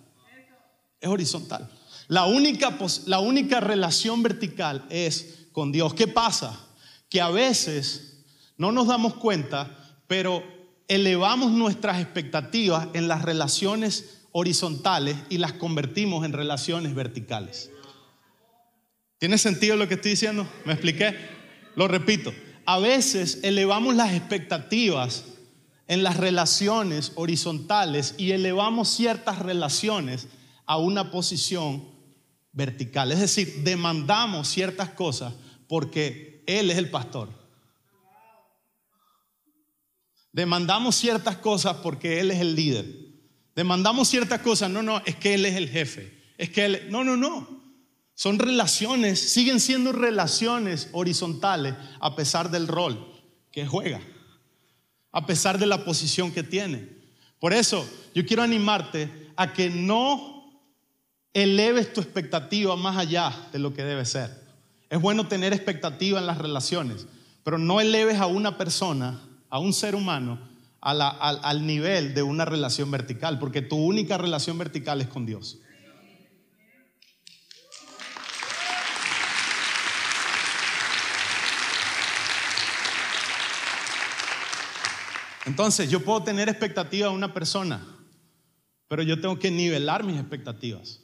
es 1.02 1.10
horizontal. 1.10 1.68
La 2.08 2.26
única, 2.26 2.78
la 3.08 3.20
única 3.20 3.60
relación 3.60 4.22
vertical 4.22 4.86
es 4.90 5.48
con 5.52 5.72
Dios. 5.72 5.94
¿Qué 5.96 6.08
pasa? 6.08 6.68
Que 7.12 7.22
a 7.22 7.30
veces 7.30 8.24
no 8.58 8.72
nos 8.72 8.88
damos 8.88 9.14
cuenta, 9.14 9.96
pero 10.08 10.44
elevamos 10.88 11.52
nuestras 11.52 12.02
expectativas 12.02 12.88
en 12.94 13.08
las 13.08 13.22
relaciones 13.22 14.22
horizontales 14.32 15.16
y 15.30 15.38
las 15.38 15.54
convertimos 15.54 16.26
en 16.26 16.34
relaciones 16.34 16.96
verticales. 16.96 17.70
¿Tiene 19.20 19.38
sentido 19.38 19.76
lo 19.76 19.88
que 19.88 19.94
estoy 19.94 20.12
diciendo? 20.12 20.48
¿Me 20.66 20.74
expliqué? 20.74 21.16
Lo 21.76 21.88
repito. 21.88 22.34
A 22.66 22.80
veces 22.80 23.40
elevamos 23.44 23.96
las 23.96 24.14
expectativas 24.14 25.26
en 25.88 26.04
las 26.04 26.18
relaciones 26.18 27.12
horizontales 27.16 28.16
y 28.18 28.32
elevamos 28.32 28.88
ciertas 28.90 29.40
relaciones 29.40 30.28
a 30.66 30.78
una 30.78 31.12
posición 31.12 31.86
vertical. 32.54 33.12
Es 33.12 33.20
decir, 33.20 33.64
demandamos 33.64 34.48
ciertas 34.48 34.90
cosas 34.90 35.34
porque 35.68 36.31
Él 36.46 36.72
es 36.72 36.78
el 36.78 36.90
pastor. 36.90 37.30
Demandamos 40.32 40.96
ciertas 40.96 41.38
cosas 41.38 41.78
porque 41.78 42.20
Él 42.20 42.32
es 42.32 42.40
el 42.40 42.56
líder. 42.56 42.86
Demandamos 43.56 44.08
ciertas 44.08 44.42
cosas, 44.42 44.70
no, 44.70 44.82
no, 44.82 45.02
es 45.06 45.16
que 45.16 45.34
Él 45.34 45.46
es 45.46 45.56
el 45.56 45.70
jefe. 45.70 46.22
Es 46.38 46.50
que 46.50 46.66
Él, 46.66 46.88
no, 46.90 47.04
no, 47.04 47.18
no. 47.18 47.62
Son 48.14 48.40
relaciones, 48.40 49.20
siguen 49.20 49.60
siendo 49.60 49.92
relaciones 49.92 50.90
horizontales 50.94 51.76
a 52.00 52.16
pesar 52.16 52.52
del 52.52 52.68
rol 52.68 53.12
que 53.52 53.66
juega, 53.66 54.00
a 55.12 55.26
pesar 55.26 55.58
de 55.58 55.66
la 55.66 55.84
posición 55.84 56.32
que 56.32 56.44
tiene. 56.44 56.88
Por 57.40 57.54
eso 57.54 57.88
yo 58.14 58.26
quiero 58.26 58.44
animarte 58.44 59.32
a 59.36 59.52
que 59.52 59.70
no 59.70 60.62
eleves 61.34 61.94
tu 61.94 62.02
expectativa 62.02 62.76
más 62.76 62.98
allá 62.98 63.50
de 63.52 63.60
lo 63.60 63.74
que 63.74 63.84
debe 63.84 64.06
ser. 64.06 64.41
Es 64.92 65.00
bueno 65.00 65.26
tener 65.26 65.54
expectativa 65.54 66.20
en 66.20 66.26
las 66.26 66.38
relaciones, 66.38 67.08
pero 67.46 67.58
no 67.58 67.80
eleves 67.80 68.20
a 68.20 68.26
una 68.26 68.58
persona, 68.58 69.22
a 69.50 69.58
un 69.58 69.72
ser 69.72 69.96
humano, 69.96 70.38
al, 70.82 71.00
al 71.02 71.66
nivel 71.66 72.14
de 72.14 72.24
una 72.24 72.44
relación 72.44 72.92
vertical, 72.92 73.40
porque 73.40 73.62
tu 73.62 73.78
única 73.78 74.18
relación 74.18 74.58
vertical 74.58 75.00
es 75.00 75.08
con 75.08 75.26
Dios. 75.26 75.60
Entonces, 85.46 85.90
yo 85.90 86.04
puedo 86.04 86.22
tener 86.22 86.50
expectativa 86.50 87.08
de 87.08 87.16
una 87.16 87.34
persona, 87.34 87.82
pero 88.90 89.04
yo 89.04 89.22
tengo 89.22 89.40
que 89.40 89.52
nivelar 89.52 90.04
mis 90.04 90.20
expectativas. 90.20 91.01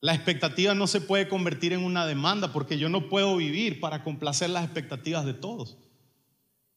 La 0.00 0.14
expectativa 0.14 0.74
no 0.74 0.86
se 0.86 1.00
puede 1.00 1.28
convertir 1.28 1.72
en 1.72 1.82
una 1.82 2.06
demanda 2.06 2.52
porque 2.52 2.78
yo 2.78 2.88
no 2.88 3.08
puedo 3.08 3.36
vivir 3.36 3.80
para 3.80 4.04
complacer 4.04 4.50
las 4.50 4.64
expectativas 4.64 5.24
de 5.24 5.34
todos. 5.34 5.76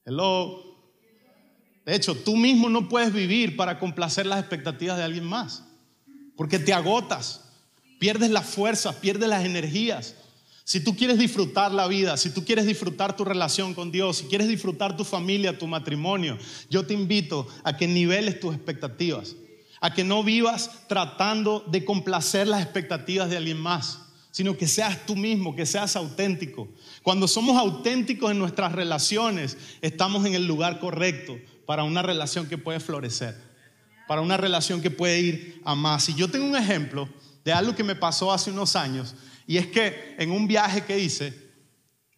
Hello. 0.05 0.63
De 1.85 1.95
hecho, 1.95 2.15
tú 2.15 2.35
mismo 2.35 2.69
no 2.69 2.89
puedes 2.89 3.13
vivir 3.13 3.55
para 3.55 3.77
complacer 3.77 4.25
las 4.25 4.39
expectativas 4.39 4.97
de 4.97 5.03
alguien 5.03 5.25
más. 5.25 5.63
Porque 6.35 6.57
te 6.57 6.73
agotas, 6.73 7.41
pierdes 7.99 8.31
las 8.31 8.47
fuerzas, 8.47 8.95
pierdes 8.95 9.29
las 9.29 9.45
energías. 9.45 10.15
Si 10.63 10.83
tú 10.83 10.95
quieres 10.95 11.19
disfrutar 11.19 11.71
la 11.71 11.87
vida, 11.87 12.17
si 12.17 12.31
tú 12.31 12.43
quieres 12.43 12.65
disfrutar 12.65 13.15
tu 13.15 13.23
relación 13.23 13.75
con 13.75 13.91
Dios, 13.91 14.17
si 14.17 14.25
quieres 14.25 14.47
disfrutar 14.47 14.97
tu 14.97 15.03
familia, 15.03 15.57
tu 15.57 15.67
matrimonio, 15.67 16.37
yo 16.69 16.85
te 16.85 16.93
invito 16.95 17.47
a 17.63 17.77
que 17.77 17.87
niveles 17.87 18.39
tus 18.39 18.55
expectativas 18.55 19.35
a 19.81 19.93
que 19.93 20.03
no 20.03 20.23
vivas 20.23 20.87
tratando 20.87 21.65
de 21.67 21.83
complacer 21.83 22.47
las 22.47 22.61
expectativas 22.61 23.29
de 23.29 23.37
alguien 23.37 23.59
más, 23.59 23.99
sino 24.29 24.55
que 24.55 24.67
seas 24.67 25.05
tú 25.05 25.15
mismo, 25.15 25.55
que 25.55 25.65
seas 25.65 25.95
auténtico. 25.95 26.69
Cuando 27.01 27.27
somos 27.27 27.57
auténticos 27.57 28.31
en 28.31 28.39
nuestras 28.39 28.71
relaciones, 28.71 29.57
estamos 29.81 30.25
en 30.25 30.35
el 30.35 30.45
lugar 30.47 30.79
correcto 30.79 31.37
para 31.65 31.83
una 31.83 32.03
relación 32.03 32.47
que 32.47 32.59
puede 32.59 32.79
florecer, 32.79 33.35
para 34.07 34.21
una 34.21 34.37
relación 34.37 34.81
que 34.81 34.91
puede 34.91 35.19
ir 35.19 35.61
a 35.65 35.73
más. 35.73 36.07
Y 36.09 36.13
yo 36.13 36.29
tengo 36.29 36.45
un 36.45 36.55
ejemplo 36.55 37.09
de 37.43 37.51
algo 37.51 37.75
que 37.75 37.83
me 37.83 37.95
pasó 37.95 38.31
hace 38.31 38.51
unos 38.51 38.75
años, 38.75 39.15
y 39.47 39.57
es 39.57 39.67
que 39.67 40.15
en 40.19 40.31
un 40.31 40.47
viaje 40.47 40.85
que 40.85 40.99
hice, 40.99 41.33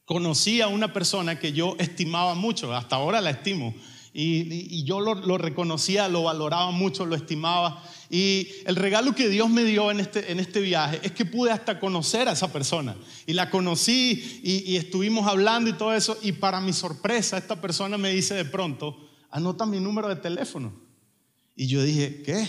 conocí 0.05 0.60
a 0.60 0.67
una 0.67 0.91
persona 0.91 1.39
que 1.39 1.53
yo 1.53 1.77
estimaba 1.79 2.36
mucho, 2.36 2.75
hasta 2.75 2.98
ahora 2.98 3.22
la 3.22 3.29
estimo, 3.29 3.74
y, 4.15 4.84
yo 4.84 5.00
lo, 5.00 5.38
reconocía, 5.39 6.08
lo 6.08 6.24
valoraba 6.24 6.70
mucho, 6.70 7.05
lo 7.05 7.15
estimaba. 7.15 7.84
Y 8.12 8.48
el 8.67 8.75
regalo 8.75 9.15
que 9.15 9.27
Dios 9.27 9.50
me 9.50 9.63
dio 9.63 9.89
en 9.89 10.00
este, 10.00 10.32
en 10.32 10.39
este 10.39 10.62
viaje 10.62 11.00
es 11.01 11.13
que 11.13 11.25
pude 11.25 11.50
hasta 11.50 11.79
conocer 11.79 12.27
a 12.27 12.34
esa 12.34 12.53
persona. 12.53 12.96
Y 13.25 13.34
la 13.34 13.50
conocí 13.50 14.41
y, 14.43 14.75
estuvimos 14.75 15.27
hablando 15.27 15.72
y 15.72 15.74
todo 15.74 15.96
eso. 15.96 16.15
Y 16.22 16.34
para 16.34 16.62
mi 16.62 16.74
sorpresa, 16.74 17.39
esta 17.39 17.60
persona 17.60 17.98
me 17.98 18.12
dice 18.12 18.36
de 18.36 18.46
pronto, 18.46 19.10
anota 19.32 19.65
mi 19.65 19.79
número 19.79 20.10
de 20.10 20.17
teléfono. 20.17 20.72
Y 21.55 21.65
yo 21.65 21.82
dije, 21.82 22.22
¿qué? 22.22 22.48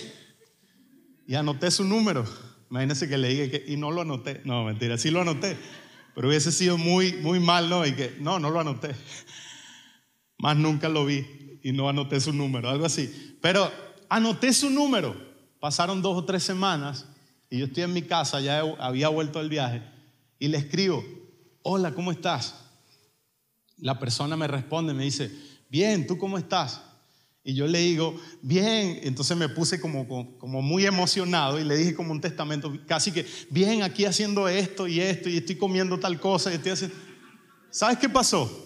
Y 1.27 1.35
anoté 1.35 1.71
su 1.71 1.85
número. 1.85 2.27
Imagínense 2.71 3.09
que 3.09 3.17
le 3.17 3.29
dije 3.29 3.51
que, 3.51 3.73
y 3.73 3.79
no 3.79 3.91
lo 3.91 4.03
anoté. 4.03 4.43
No, 4.45 4.65
mentira, 4.65 4.99
sí 4.99 5.11
lo 5.11 5.23
anoté. 5.23 5.57
Pero 6.15 6.29
hubiese 6.29 6.53
sido 6.53 6.77
muy, 6.77 7.15
muy 7.15 7.41
mal, 7.41 7.71
¿no? 7.71 7.87
Y 7.87 7.95
que, 7.95 8.15
no, 8.21 8.39
no 8.39 8.51
lo 8.51 8.61
anoté. 8.61 8.91
Más 10.37 10.59
nunca 10.59 10.91
lo 10.91 11.07
vi 11.07 11.44
y 11.65 11.73
no 11.73 11.89
anoté 11.89 12.21
su 12.21 12.33
número, 12.33 12.69
algo 12.69 12.85
así. 12.85 13.37
Pero 13.41 13.69
anoté 14.09 14.53
su 14.53 14.71
número. 14.71 15.17
Pasaron 15.59 16.03
dos 16.03 16.17
o 16.17 16.25
tres 16.25 16.45
semanas 16.45 17.07
y 17.49 17.59
yo 17.59 17.65
estoy 17.65 17.85
en 17.85 17.93
mi 17.93 18.03
casa, 18.03 18.41
ya 18.41 18.61
había 18.79 19.09
vuelto 19.09 19.39
del 19.39 19.49
viaje, 19.49 19.83
y 20.39 20.49
le 20.49 20.59
escribo, 20.59 21.05
hola, 21.63 21.95
¿cómo 21.95 22.11
estás? 22.11 22.57
La 23.79 23.99
persona 23.99 24.37
me 24.37 24.47
responde, 24.47 24.93
me 24.93 25.05
dice, 25.05 25.31
bien, 25.71 26.07
¿tú 26.07 26.19
cómo 26.19 26.37
estás? 26.37 26.83
Y 27.45 27.55
yo 27.55 27.67
le 27.67 27.79
digo, 27.79 28.19
bien, 28.43 29.01
entonces 29.05 29.37
me 29.37 29.49
puse 29.49 29.81
como, 29.81 30.05
muy 30.63 30.85
emocionado 30.85 31.61
y 31.61 31.65
le 31.65 31.77
dije 31.77 31.95
como 31.95 32.11
un 32.13 32.21
testamento, 32.21 32.77
casi 32.87 33.13
que, 33.13 33.25
bien, 33.51 33.83
aquí 33.83 34.05
haciendo 34.05 34.49
esto 34.49 34.89
y 34.89 35.01
esto, 35.01 35.29
y 35.29 35.37
estoy 35.37 35.57
comiendo 35.57 35.99
tal 35.99 36.19
cosa, 36.19 36.51
y 36.51 36.57
estoy 36.57 36.73
haciendo... 36.73 36.97
¿Sabes 37.71 37.99
qué 37.99 38.09
pasó? 38.09 38.64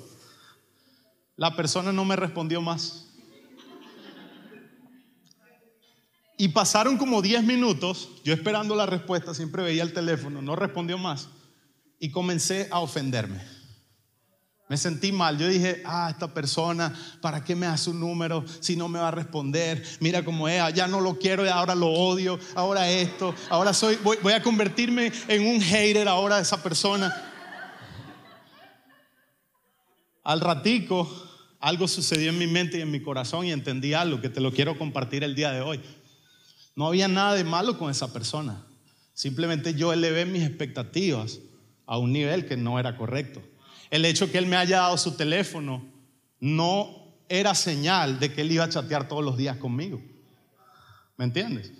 La 1.39 1.55
persona 1.55 1.93
no 1.93 2.05
me 2.05 2.17
respondió 2.17 2.61
más. 2.61 3.07
Y 6.37 6.49
pasaron 6.49 6.99
como 6.99 7.23
10 7.23 7.45
minutos, 7.45 8.09
yo 8.25 8.35
esperando 8.35 8.75
la 8.75 8.87
respuesta, 8.87 9.33
siempre 9.35 9.63
veía 9.63 9.85
el 9.85 9.93
teléfono, 9.93 10.43
no 10.43 10.57
respondió 10.57 10.99
más. 10.99 11.29
Y 12.01 12.11
comencé 12.11 12.67
a 12.73 12.81
ofenderme. 12.81 13.41
Me 14.69 14.77
sentí 14.77 15.13
mal. 15.13 15.39
Yo 15.39 15.47
dije, 15.47 15.81
ah, 15.87 16.09
esta 16.11 16.35
persona, 16.35 16.93
¿para 17.21 17.45
qué 17.45 17.55
me 17.55 17.67
hace 17.67 17.91
un 17.91 18.01
número 18.01 18.45
si 18.59 18.75
no 18.75 18.89
me 18.89 18.99
va 18.99 19.09
a 19.09 19.13
responder? 19.13 19.85
Mira 20.01 20.25
cómo 20.25 20.49
es, 20.49 20.75
ya 20.75 20.89
no 20.89 21.01
lo 21.01 21.21
quiero 21.21 21.49
ahora 21.53 21.77
lo 21.77 21.87
odio, 21.87 22.39
ahora 22.57 22.91
esto, 22.91 23.33
ahora 23.49 23.73
soy, 23.73 23.97
voy, 24.03 24.19
voy 24.23 24.33
a 24.33 24.43
convertirme 24.43 25.13
en 25.29 25.47
un 25.47 25.61
hater 25.61 26.09
ahora 26.09 26.37
de 26.37 26.43
esa 26.43 26.61
persona. 26.61 27.15
Al 30.25 30.41
ratico, 30.41 31.28
algo 31.61 31.89
sucedió 31.89 32.31
en 32.31 32.39
mi 32.39 32.47
mente 32.47 32.79
y 32.79 32.83
en 32.83 32.91
mi 32.91 33.01
corazón 33.01 33.45
y 33.45 33.53
entendí 33.53 33.95
algo 33.95 34.21
que 34.21 34.29
te 34.29 34.41
lo 34.41 34.53
quiero 34.53 34.79
compartir 34.79 35.25
el 35.25 35.35
día 35.35 35.51
de 35.51 35.61
hoy. 35.61 35.81
No 36.77 36.87
había 36.87 37.09
nada 37.09 37.35
de 37.35 37.45
malo 37.45 37.79
con 37.79 37.91
esa 37.91 38.13
persona. 38.13 38.65
Simplemente 39.13 39.75
yo 39.75 39.93
elevé 39.93 40.25
mis 40.25 40.45
expectativas 40.45 41.41
a 41.87 41.99
un 41.99 42.13
nivel 42.13 42.47
que 42.47 42.57
no 42.57 42.79
era 42.79 42.97
correcto. 42.97 43.43
El 43.91 44.05
hecho 44.05 44.31
que 44.31 44.39
él 44.39 44.47
me 44.47 44.57
haya 44.57 44.79
dado 44.79 44.99
su 44.99 45.17
teléfono 45.17 45.85
no 46.39 47.17
era 47.29 47.55
señal 47.55 48.21
de 48.21 48.33
que 48.33 48.43
él 48.43 48.53
iba 48.53 48.65
a 48.65 48.69
chatear 48.69 49.09
todos 49.09 49.25
los 49.25 49.37
días 49.37 49.57
conmigo. 49.57 50.01
¿Me 51.17 51.25
entiendes? 51.25 51.73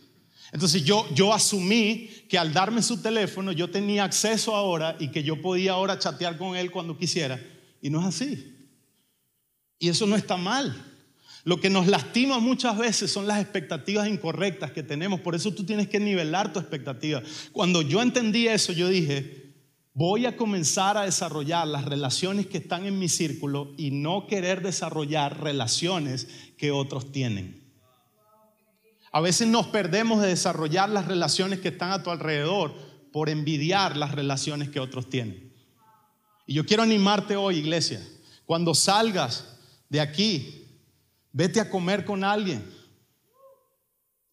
Entonces 0.51 0.83
yo, 0.83 1.07
yo 1.15 1.33
asumí 1.33 2.11
que 2.29 2.39
al 2.39 2.53
darme 2.53 2.83
su 2.83 3.01
teléfono 3.01 3.53
yo 3.53 3.71
tenía 3.71 4.03
acceso 4.03 4.57
ahora 4.57 4.97
y 4.99 5.09
que 5.13 5.23
yo 5.23 5.41
podía 5.41 5.73
ahora 5.73 5.99
chatear 5.99 6.39
con 6.39 6.57
él 6.57 6.73
cuando 6.73 6.99
quisiera. 6.99 7.41
Y 7.81 7.91
no 7.91 8.01
es 8.01 8.07
así. 8.07 8.58
Y 9.79 9.89
eso 9.89 10.07
no 10.07 10.17
está 10.17 10.37
mal. 10.37 10.85
Lo 11.45 11.61
que 11.61 11.71
nos 11.71 11.87
lastima 11.87 12.41
muchas 12.41 12.77
veces 12.77 13.11
son 13.11 13.27
las 13.27 13.41
expectativas 13.41 14.09
incorrectas 14.09 14.73
que 14.73 14.83
tenemos. 14.83 15.21
Por 15.21 15.35
eso 15.35 15.53
tú 15.53 15.65
tienes 15.65 15.89
que 15.89 16.01
nivelar 16.01 16.53
tu 16.53 16.59
expectativa. 16.59 17.23
Cuando 17.53 17.81
yo 17.83 18.03
entendí 18.03 18.49
eso, 18.49 18.73
yo 18.73 18.89
dije, 18.89 19.55
voy 19.95 20.27
a 20.27 20.37
comenzar 20.37 20.97
a 20.97 21.03
desarrollar 21.03 21.67
las 21.67 21.85
relaciones 21.85 22.47
que 22.47 22.59
están 22.59 22.87
en 22.87 22.99
mi 22.99 23.09
círculo 23.09 23.73
y 23.77 23.91
no 23.91 24.27
querer 24.27 24.63
desarrollar 24.63 25.43
relaciones 25.43 26.29
que 26.57 26.71
otros 26.71 27.13
tienen. 27.13 27.65
A 29.11 29.21
veces 29.21 29.49
nos 29.49 29.69
perdemos 29.69 30.21
de 30.21 30.29
desarrollar 30.29 30.91
las 30.91 31.07
relaciones 31.07 31.61
que 31.61 31.69
están 31.69 31.93
a 31.93 32.03
tu 32.03 32.11
alrededor 32.11 32.75
por 33.11 33.31
envidiar 33.31 33.97
las 33.97 34.13
relaciones 34.13 34.69
que 34.69 34.81
otros 34.81 35.09
tienen. 35.09 35.53
Y 36.47 36.55
yo 36.55 36.67
quiero 36.67 36.83
animarte 36.83 37.37
hoy, 37.37 37.57
iglesia, 37.57 38.07
cuando 38.45 38.75
salgas 38.75 39.58
de 39.89 40.01
aquí, 40.01 40.67
vete 41.33 41.61
a 41.61 41.71
comer 41.71 42.05
con 42.05 42.25
alguien, 42.25 42.65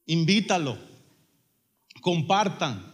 invítalo, 0.06 0.78
compartan, 2.02 2.94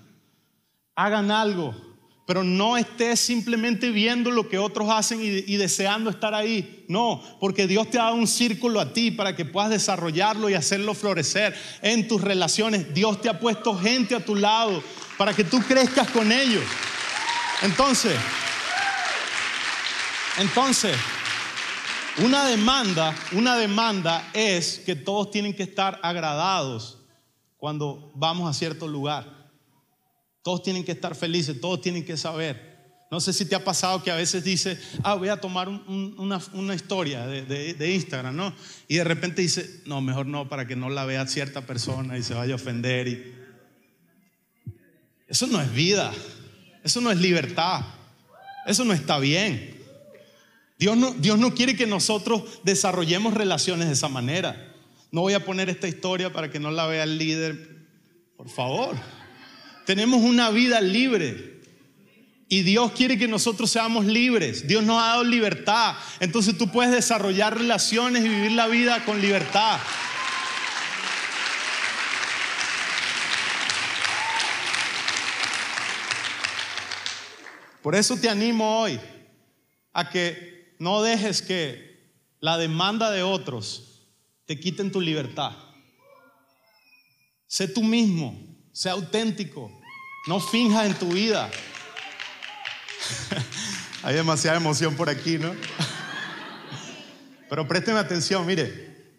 hagan 0.96 1.32
algo 1.32 1.92
pero 2.32 2.46
no 2.46 2.78
estés 2.78 3.20
simplemente 3.20 3.90
viendo 3.90 4.32
lo 4.32 4.48
que 4.48 4.58
otros 4.58 4.90
hacen 4.90 5.20
y, 5.22 5.58
deseando 5.58 6.10
estar 6.10 6.34
ahí. 6.34 6.86
No, 6.88 7.22
porque 7.42 7.68
Dios 7.68 7.90
te 7.90 8.00
ha 8.00 8.04
dado 8.04 8.16
un 8.16 8.26
círculo 8.26 8.80
a 8.80 8.94
ti 8.94 9.12
para 9.12 9.36
que 9.36 9.44
puedas 9.44 9.70
desarrollarlo 9.70 10.50
y 10.50 10.54
hacerlo 10.54 10.94
florecer 10.94 11.54
en 11.82 12.08
tus 12.08 12.22
relaciones. 12.22 12.94
Dios 12.94 13.20
te 13.20 13.28
ha 13.28 13.38
puesto 13.38 13.78
gente 13.78 14.16
a 14.16 14.24
tu 14.24 14.36
lado 14.36 14.82
para 15.18 15.34
que 15.34 15.44
tú 15.44 15.60
crezcas 15.62 16.10
con 16.12 16.32
ellos. 16.32 16.64
Entonces, 17.64 18.16
entonces, 20.38 20.96
una 22.18 22.46
demanda, 22.46 23.16
una 23.32 23.56
demanda 23.56 24.30
es 24.34 24.80
que 24.80 24.96
todos 24.96 25.32
tienen 25.32 25.54
que 25.54 25.64
estar 25.64 26.00
agradados 26.04 26.98
cuando 27.58 28.12
vamos 28.16 28.50
a 28.50 28.58
cierto 28.58 28.88
lugar. 28.88 29.50
Todos 30.44 30.64
tienen 30.64 30.84
que 30.84 30.92
estar 30.92 31.16
felices, 31.16 31.62
todos 31.62 31.82
tienen 31.82 32.04
que 32.04 32.18
saber. 32.18 32.72
No 33.12 33.20
sé 33.20 33.34
si 33.34 33.46
te 33.46 33.56
ha 33.56 33.64
pasado 33.64 34.02
que 34.02 34.10
a 34.10 34.16
veces 34.16 34.44
dice, 34.44 34.80
ah, 35.04 35.16
voy 35.16 35.30
a 35.30 35.38
tomar 35.38 35.68
una, 35.68 36.76
historia 36.76 37.28
de, 37.28 37.94
Instagram, 37.94 38.36
¿no? 38.36 38.54
Y 38.88 38.96
de 38.96 39.04
repente 39.04 39.42
dice, 39.42 39.82
no, 39.86 40.02
mejor 40.02 40.26
no, 40.26 40.48
para 40.48 40.66
que 40.66 40.76
no 40.76 40.90
la 40.90 41.06
vea 41.06 41.28
cierta 41.28 41.66
persona 41.66 42.18
y 42.18 42.24
se 42.24 42.34
vaya 42.34 42.54
a 42.54 42.56
ofender. 42.56 43.34
Eso 45.28 45.48
no 45.48 45.62
es 45.62 45.74
vida, 45.74 46.12
eso 46.84 47.02
no 47.02 47.12
es 47.12 47.20
libertad, 47.20 47.82
eso 48.66 48.86
no 48.86 48.94
está 48.94 49.20
bien. 49.20 49.81
Dios 50.82 50.98
no, 50.98 51.12
Dios 51.12 51.38
no 51.38 51.54
quiere 51.54 51.76
que 51.76 51.86
nosotros 51.86 52.42
desarrollemos 52.64 53.36
relaciones 53.36 53.86
de 53.86 53.94
esa 53.94 54.10
manera. 54.10 54.74
No 55.12 55.22
voy 55.22 55.34
a 55.34 55.46
poner 55.46 55.70
esta 55.70 55.88
historia 55.88 56.34
para 56.34 56.50
que 56.50 56.60
no 56.60 56.72
la 56.72 56.88
vea 56.88 57.04
el 57.04 57.20
líder, 57.20 57.86
por 58.36 58.50
favor. 58.50 58.96
Tenemos 59.86 60.24
una 60.24 60.50
vida 60.50 60.82
libre. 60.82 61.62
Y 62.50 62.64
Dios 62.64 62.94
quiere 62.94 63.20
que 63.20 63.28
nosotros 63.28 63.70
seamos 63.70 64.06
libres. 64.06 64.68
Dios 64.68 64.84
nos 64.84 65.00
ha 65.00 65.10
dado 65.10 65.24
libertad. 65.24 65.98
Entonces 66.20 66.58
tú 66.58 66.72
puedes 66.72 66.92
desarrollar 66.92 67.60
relaciones 67.60 68.26
y 68.26 68.30
vivir 68.30 68.54
la 68.54 68.66
vida 68.66 69.06
con 69.06 69.22
libertad. 69.22 69.80
Por 77.84 77.94
eso 77.94 78.18
te 78.18 78.28
animo 78.28 78.80
hoy 78.80 79.00
a 79.94 80.10
que 80.10 80.61
no 80.82 81.04
dejes 81.04 81.44
que 81.44 82.26
la 82.40 82.58
demanda 82.58 83.12
de 83.12 83.22
otros 83.22 84.08
te 84.48 84.60
quiten 84.60 84.92
tu 84.92 85.00
libertad. 85.00 85.52
Sé 87.46 87.68
tú 87.68 87.84
mismo, 87.84 88.36
sé 88.72 88.90
auténtico, 88.90 89.72
no 90.26 90.40
finjas 90.40 90.88
en 90.88 90.96
tu 90.96 91.10
vida. 91.10 91.52
Hay 94.02 94.16
demasiada 94.16 94.58
emoción 94.58 94.96
por 94.96 95.08
aquí, 95.08 95.38
¿no? 95.38 95.54
Pero 97.50 97.68
présteme 97.68 98.00
atención, 98.00 98.44
mire. 98.44 99.14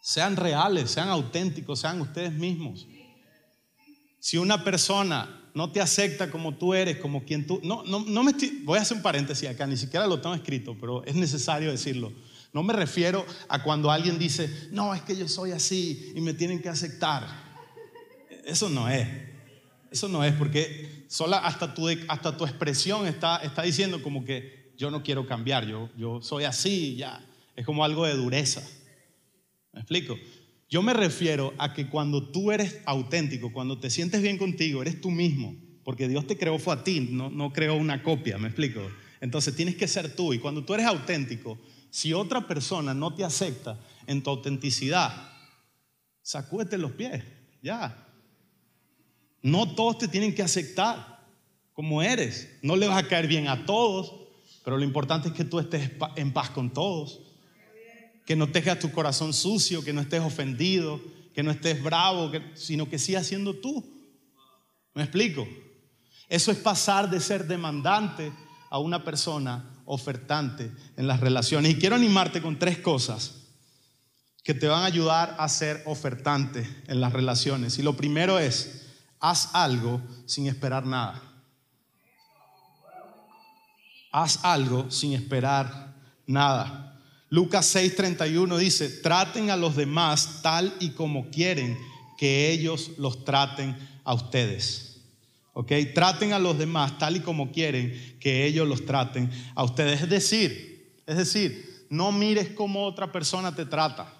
Sean 0.00 0.36
reales, 0.36 0.90
sean 0.90 1.10
auténticos, 1.10 1.80
sean 1.80 2.00
ustedes 2.00 2.32
mismos. 2.32 2.86
Si 4.20 4.38
una 4.38 4.64
persona 4.64 5.41
no 5.54 5.70
te 5.70 5.80
acepta 5.80 6.30
como 6.30 6.54
tú 6.56 6.74
eres, 6.74 6.96
como 6.96 7.24
quien 7.24 7.46
tú... 7.46 7.60
No, 7.62 7.82
no, 7.84 8.00
no 8.00 8.22
me 8.22 8.32
voy 8.64 8.78
a 8.78 8.82
hacer 8.82 8.96
un 8.96 9.02
paréntesis 9.02 9.48
acá, 9.48 9.66
ni 9.66 9.76
siquiera 9.76 10.06
lo 10.06 10.20
tengo 10.20 10.34
escrito, 10.34 10.76
pero 10.80 11.04
es 11.04 11.14
necesario 11.14 11.70
decirlo. 11.70 12.12
No 12.52 12.62
me 12.62 12.72
refiero 12.72 13.24
a 13.48 13.62
cuando 13.62 13.90
alguien 13.90 14.18
dice, 14.18 14.68
no, 14.70 14.94
es 14.94 15.02
que 15.02 15.16
yo 15.16 15.28
soy 15.28 15.52
así 15.52 16.12
y 16.14 16.20
me 16.20 16.34
tienen 16.34 16.60
que 16.60 16.68
aceptar. 16.68 17.26
Eso 18.44 18.68
no 18.68 18.88
es. 18.88 19.08
Eso 19.90 20.08
no 20.08 20.24
es 20.24 20.34
porque 20.34 21.04
sola 21.08 21.38
hasta 21.38 21.74
tu, 21.74 21.88
hasta 22.08 22.36
tu 22.36 22.44
expresión 22.44 23.06
está, 23.06 23.38
está 23.38 23.62
diciendo 23.62 24.02
como 24.02 24.24
que 24.24 24.72
yo 24.78 24.90
no 24.90 25.02
quiero 25.02 25.26
cambiar, 25.26 25.66
yo, 25.66 25.90
yo 25.96 26.22
soy 26.22 26.44
así, 26.44 26.96
ya. 26.96 27.24
Es 27.54 27.66
como 27.66 27.84
algo 27.84 28.06
de 28.06 28.14
dureza. 28.14 28.62
¿Me 29.72 29.80
explico? 29.80 30.16
Yo 30.72 30.80
me 30.80 30.94
refiero 30.94 31.52
a 31.58 31.74
que 31.74 31.90
cuando 31.90 32.30
tú 32.30 32.50
eres 32.50 32.80
auténtico, 32.86 33.52
cuando 33.52 33.78
te 33.78 33.90
sientes 33.90 34.22
bien 34.22 34.38
contigo, 34.38 34.80
eres 34.80 35.02
tú 35.02 35.10
mismo, 35.10 35.54
porque 35.84 36.08
Dios 36.08 36.26
te 36.26 36.38
creó 36.38 36.58
fue 36.58 36.72
a 36.72 36.82
ti, 36.82 37.08
no, 37.10 37.28
no 37.28 37.52
creó 37.52 37.74
una 37.74 38.02
copia, 38.02 38.38
¿me 38.38 38.48
explico? 38.48 38.80
Entonces 39.20 39.54
tienes 39.54 39.76
que 39.76 39.86
ser 39.86 40.16
tú 40.16 40.32
y 40.32 40.38
cuando 40.38 40.64
tú 40.64 40.72
eres 40.72 40.86
auténtico, 40.86 41.58
si 41.90 42.14
otra 42.14 42.46
persona 42.46 42.94
no 42.94 43.14
te 43.14 43.22
acepta 43.22 43.78
en 44.06 44.22
tu 44.22 44.30
autenticidad, 44.30 45.30
sacúdete 46.22 46.78
los 46.78 46.92
pies, 46.92 47.22
ya. 47.62 48.08
No 49.42 49.74
todos 49.74 49.98
te 49.98 50.08
tienen 50.08 50.34
que 50.34 50.42
aceptar 50.42 51.22
como 51.74 52.02
eres. 52.02 52.48
No 52.62 52.76
le 52.76 52.88
vas 52.88 53.04
a 53.04 53.08
caer 53.08 53.26
bien 53.26 53.46
a 53.46 53.66
todos, 53.66 54.14
pero 54.64 54.78
lo 54.78 54.84
importante 54.84 55.28
es 55.28 55.34
que 55.34 55.44
tú 55.44 55.58
estés 55.58 55.90
en 56.16 56.32
paz 56.32 56.48
con 56.48 56.72
todos. 56.72 57.20
Que 58.24 58.36
no 58.36 58.48
tengas 58.48 58.78
tu 58.78 58.90
corazón 58.92 59.32
sucio, 59.32 59.82
que 59.82 59.92
no 59.92 60.00
estés 60.00 60.20
ofendido, 60.20 61.00
que 61.34 61.42
no 61.42 61.50
estés 61.50 61.82
bravo, 61.82 62.30
sino 62.54 62.88
que 62.88 62.98
sigas 62.98 63.26
siendo 63.26 63.54
tú. 63.54 63.84
¿Me 64.94 65.02
explico? 65.02 65.46
Eso 66.28 66.50
es 66.50 66.58
pasar 66.58 67.10
de 67.10 67.20
ser 67.20 67.46
demandante 67.46 68.32
a 68.70 68.78
una 68.78 69.04
persona 69.04 69.82
ofertante 69.84 70.70
en 70.96 71.06
las 71.06 71.20
relaciones. 71.20 71.72
Y 71.72 71.78
quiero 71.78 71.96
animarte 71.96 72.40
con 72.40 72.58
tres 72.58 72.78
cosas 72.78 73.42
que 74.42 74.54
te 74.54 74.66
van 74.66 74.82
a 74.82 74.86
ayudar 74.86 75.36
a 75.38 75.48
ser 75.48 75.82
ofertante 75.86 76.68
en 76.88 77.00
las 77.00 77.12
relaciones. 77.12 77.78
Y 77.78 77.82
lo 77.82 77.96
primero 77.96 78.38
es, 78.38 78.88
haz 79.20 79.54
algo 79.54 80.02
sin 80.26 80.46
esperar 80.46 80.86
nada. 80.86 81.22
Haz 84.10 84.44
algo 84.44 84.90
sin 84.90 85.12
esperar 85.12 85.94
nada. 86.26 86.91
Lucas 87.32 87.74
6:31 87.74 88.58
dice, 88.58 88.90
traten 88.90 89.48
a 89.48 89.56
los 89.56 89.74
demás 89.74 90.42
tal 90.42 90.74
y 90.80 90.90
como 90.90 91.30
quieren 91.30 91.78
que 92.18 92.50
ellos 92.50 92.90
los 92.98 93.24
traten 93.24 93.74
a 94.04 94.12
ustedes. 94.12 95.00
¿Ok? 95.54 95.72
Traten 95.94 96.34
a 96.34 96.38
los 96.38 96.58
demás 96.58 96.98
tal 96.98 97.16
y 97.16 97.20
como 97.20 97.50
quieren 97.50 98.18
que 98.20 98.44
ellos 98.44 98.68
los 98.68 98.84
traten 98.84 99.30
a 99.54 99.64
ustedes. 99.64 100.02
Es 100.02 100.10
decir, 100.10 101.00
es 101.06 101.16
decir, 101.16 101.86
no 101.88 102.12
mires 102.12 102.50
cómo 102.50 102.84
otra 102.84 103.10
persona 103.10 103.54
te 103.54 103.64
trata, 103.64 104.12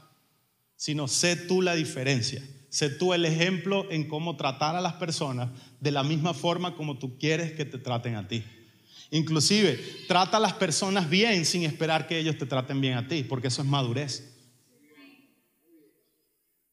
sino 0.75 1.07
sé 1.07 1.37
tú 1.37 1.61
la 1.61 1.75
diferencia. 1.75 2.43
Sé 2.71 2.89
tú 2.89 3.13
el 3.13 3.27
ejemplo 3.27 3.91
en 3.91 4.09
cómo 4.09 4.39
tratar 4.39 4.75
a 4.75 4.81
las 4.81 4.95
personas 4.95 5.51
de 5.81 5.91
la 5.91 6.03
misma 6.03 6.33
forma 6.33 6.77
como 6.77 6.99
tú 6.99 7.19
quieres 7.19 7.53
que 7.53 7.67
te 7.67 7.77
traten 7.77 8.15
a 8.15 8.27
ti. 8.27 8.43
Inclusive, 9.13 9.79
trata 10.09 10.39
a 10.39 10.41
las 10.41 10.55
personas 10.55 11.09
bien 11.09 11.45
sin 11.45 11.65
esperar 11.65 12.07
que 12.07 12.19
ellos 12.19 12.39
te 12.39 12.47
traten 12.47 12.81
bien 12.81 12.95
a 12.95 13.07
ti, 13.07 13.23
porque 13.23 13.49
eso 13.49 13.61
es 13.61 13.69
madurez. 13.69 14.33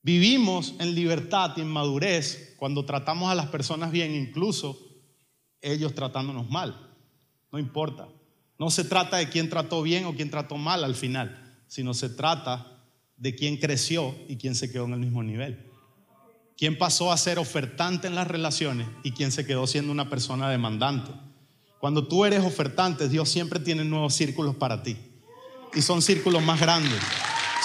Vivimos 0.01 0.73
en 0.79 0.95
libertad 0.95 1.51
y 1.57 1.61
en 1.61 1.67
madurez 1.67 2.55
cuando 2.57 2.85
tratamos 2.85 3.29
a 3.29 3.35
las 3.35 3.47
personas 3.47 3.91
bien, 3.91 4.15
incluso 4.15 4.79
ellos 5.59 5.93
tratándonos 5.93 6.49
mal. 6.49 6.95
No 7.51 7.59
importa. 7.59 8.07
No 8.57 8.69
se 8.69 8.85
trata 8.85 9.17
de 9.17 9.27
quién 9.27 9.49
trató 9.49 9.81
bien 9.81 10.05
o 10.05 10.15
quién 10.15 10.29
trató 10.29 10.55
mal 10.55 10.85
al 10.85 10.95
final, 10.95 11.61
sino 11.67 11.93
se 11.93 12.07
trata 12.07 12.85
de 13.17 13.35
quién 13.35 13.57
creció 13.57 14.15
y 14.29 14.37
quién 14.37 14.55
se 14.55 14.71
quedó 14.71 14.85
en 14.85 14.93
el 14.93 14.99
mismo 15.01 15.23
nivel. 15.23 15.69
Quién 16.55 16.77
pasó 16.77 17.11
a 17.11 17.17
ser 17.17 17.37
ofertante 17.37 18.07
en 18.07 18.15
las 18.15 18.29
relaciones 18.29 18.87
y 19.03 19.11
quién 19.11 19.33
se 19.33 19.45
quedó 19.45 19.67
siendo 19.67 19.91
una 19.91 20.09
persona 20.09 20.49
demandante. 20.49 21.11
Cuando 21.79 22.05
tú 22.05 22.25
eres 22.25 22.43
ofertante, 22.43 23.07
Dios 23.07 23.29
siempre 23.29 23.59
tiene 23.59 23.85
nuevos 23.85 24.13
círculos 24.13 24.55
para 24.55 24.83
ti. 24.83 24.97
Y 25.73 25.81
son 25.81 26.01
círculos 26.01 26.43
más 26.43 26.59
grandes. 26.59 26.99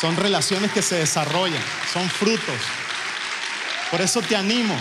Son 0.00 0.16
relaciones 0.16 0.70
que 0.72 0.82
se 0.82 0.96
desarrollan, 0.96 1.62
son 1.92 2.08
frutos. 2.08 2.56
Por 3.90 4.00
eso 4.00 4.20
te 4.22 4.36
animo. 4.36 4.74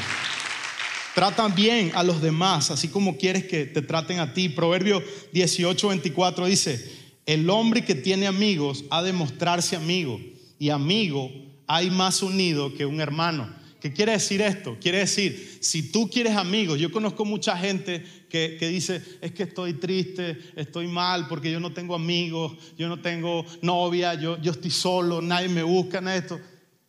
Trata 1.15 1.47
bien 1.47 1.91
a 1.93 2.03
los 2.03 2.21
demás, 2.21 2.71
así 2.71 2.87
como 2.87 3.17
quieres 3.17 3.45
que 3.45 3.65
te 3.65 3.81
traten 3.81 4.19
a 4.19 4.33
ti. 4.33 4.49
Proverbio 4.49 5.03
18, 5.31 5.87
24 5.87 6.45
dice, 6.45 6.91
el 7.25 7.49
hombre 7.49 7.85
que 7.85 7.95
tiene 7.95 8.27
amigos 8.27 8.83
ha 8.89 9.01
de 9.01 9.13
mostrarse 9.13 9.75
amigo 9.75 10.19
y 10.59 10.69
amigo 10.69 11.31
hay 11.67 11.89
más 11.89 12.21
unido 12.21 12.73
que 12.75 12.85
un 12.85 12.99
hermano. 12.99 13.62
¿Qué 13.83 13.91
quiere 13.91 14.13
decir 14.13 14.41
esto? 14.41 14.77
Quiere 14.79 14.99
decir, 14.99 15.57
si 15.59 15.91
tú 15.91 16.09
quieres 16.09 16.37
amigos, 16.37 16.79
yo 16.79 16.89
conozco 16.89 17.25
mucha 17.25 17.57
gente 17.57 18.01
que, 18.29 18.57
dice, 18.57 19.03
es 19.19 19.33
que 19.33 19.43
estoy 19.43 19.73
triste, 19.73 20.39
estoy 20.55 20.87
mal 20.87 21.27
porque 21.27 21.51
yo 21.51 21.59
no 21.59 21.73
tengo 21.73 21.93
amigos, 21.93 22.53
yo 22.77 22.87
no 22.87 23.01
tengo 23.01 23.45
novia, 23.61 24.13
yo, 24.13 24.39
yo 24.41 24.53
estoy 24.53 24.71
solo, 24.71 25.21
nadie 25.21 25.49
me 25.49 25.63
busca, 25.63 25.99
nada 25.99 26.13
de 26.13 26.21
esto. 26.21 26.39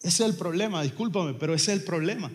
Ese 0.02 0.22
es 0.22 0.30
el 0.30 0.36
problema, 0.36 0.84
discúlpame, 0.84 1.34
pero 1.34 1.52
ese 1.52 1.72
es 1.72 1.80
el 1.80 1.84
problema. 1.84 2.30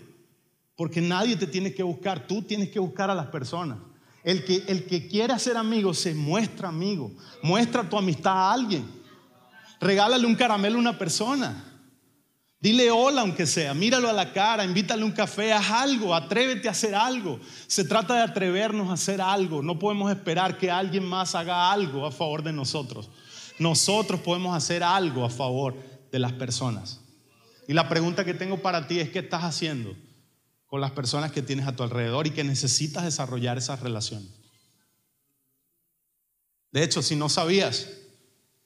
Porque 0.76 1.00
nadie 1.00 1.38
te 1.38 1.48
tiene 1.48 1.74
que 1.74 1.84
buscar, 1.84 2.28
tú 2.28 2.41
tienes 2.41 2.67
que 2.67 2.80
buscar 2.80 3.10
a 3.10 3.15
las 3.15 3.28
personas. 3.28 3.78
El 4.26 4.43
que, 4.43 4.65
el 4.67 4.84
que 4.84 5.08
quiera 5.08 5.39
ser 5.39 5.56
amigo 5.56 5.93
se 5.93 6.13
muestra 6.13 6.67
amigo, 6.67 7.13
muestra 7.43 7.89
tu 7.89 7.98
amistad 7.98 8.34
a 8.34 8.52
alguien. 8.52 8.84
Regálale 9.80 10.28
un 10.28 10.36
caramelo 10.36 10.76
a 10.76 10.82
una 10.82 10.98
persona. 11.00 11.68
Dile 12.62 12.91
hola 12.91 13.22
aunque 13.22 13.45
sea, 13.45 13.74
míralo 13.74 14.10
a 14.10 14.13
la 14.13 14.34
cara, 14.34 14.65
invítale 14.65 15.06
un 15.06 15.13
café, 15.13 15.54
haz 15.54 15.72
algo, 15.72 16.13
atrévete 16.13 16.67
a 16.67 16.72
hacer 16.72 16.93
algo. 16.93 17.39
Se 17.67 17.86
trata 17.86 18.15
de 18.15 18.22
atrevernos 18.22 18.89
a 18.89 18.93
hacer 18.93 19.22
algo. 19.22 19.63
No 19.63 19.80
podemos 19.80 20.12
esperar 20.12 20.58
que 20.58 20.69
alguien 20.69 21.06
más 21.06 21.36
haga 21.36 21.72
algo 21.72 22.06
a 22.06 22.12
favor 22.12 22.43
de 22.43 22.52
nosotros. 22.52 23.10
Nosotros 23.60 24.19
podemos 24.19 24.56
hacer 24.56 24.84
algo 24.84 25.24
a 25.24 25.30
favor 25.30 25.78
de 26.12 26.19
las 26.19 26.34
personas. 26.34 27.00
Y 27.65 27.74
la 27.74 27.88
pregunta 27.88 28.26
que 28.26 28.34
tengo 28.34 28.62
para 28.62 28.88
ti 28.88 29.00
es, 29.00 29.10
¿qué 29.10 29.19
estás 29.19 29.43
haciendo 29.43 29.95
con 30.65 30.82
las 30.82 30.91
personas 30.91 31.32
que 31.32 31.41
tienes 31.41 31.65
a 31.65 31.76
tu 31.76 31.84
alrededor 31.84 32.28
y 32.28 32.32
que 32.32 32.43
necesitas 32.43 33.06
desarrollar 33.06 33.58
esas 33.58 33.80
relaciones? 33.80 34.32
De 36.72 36.84
hecho, 36.84 37.02
si 37.02 37.15
no 37.15 37.30
sabías, 37.30 37.88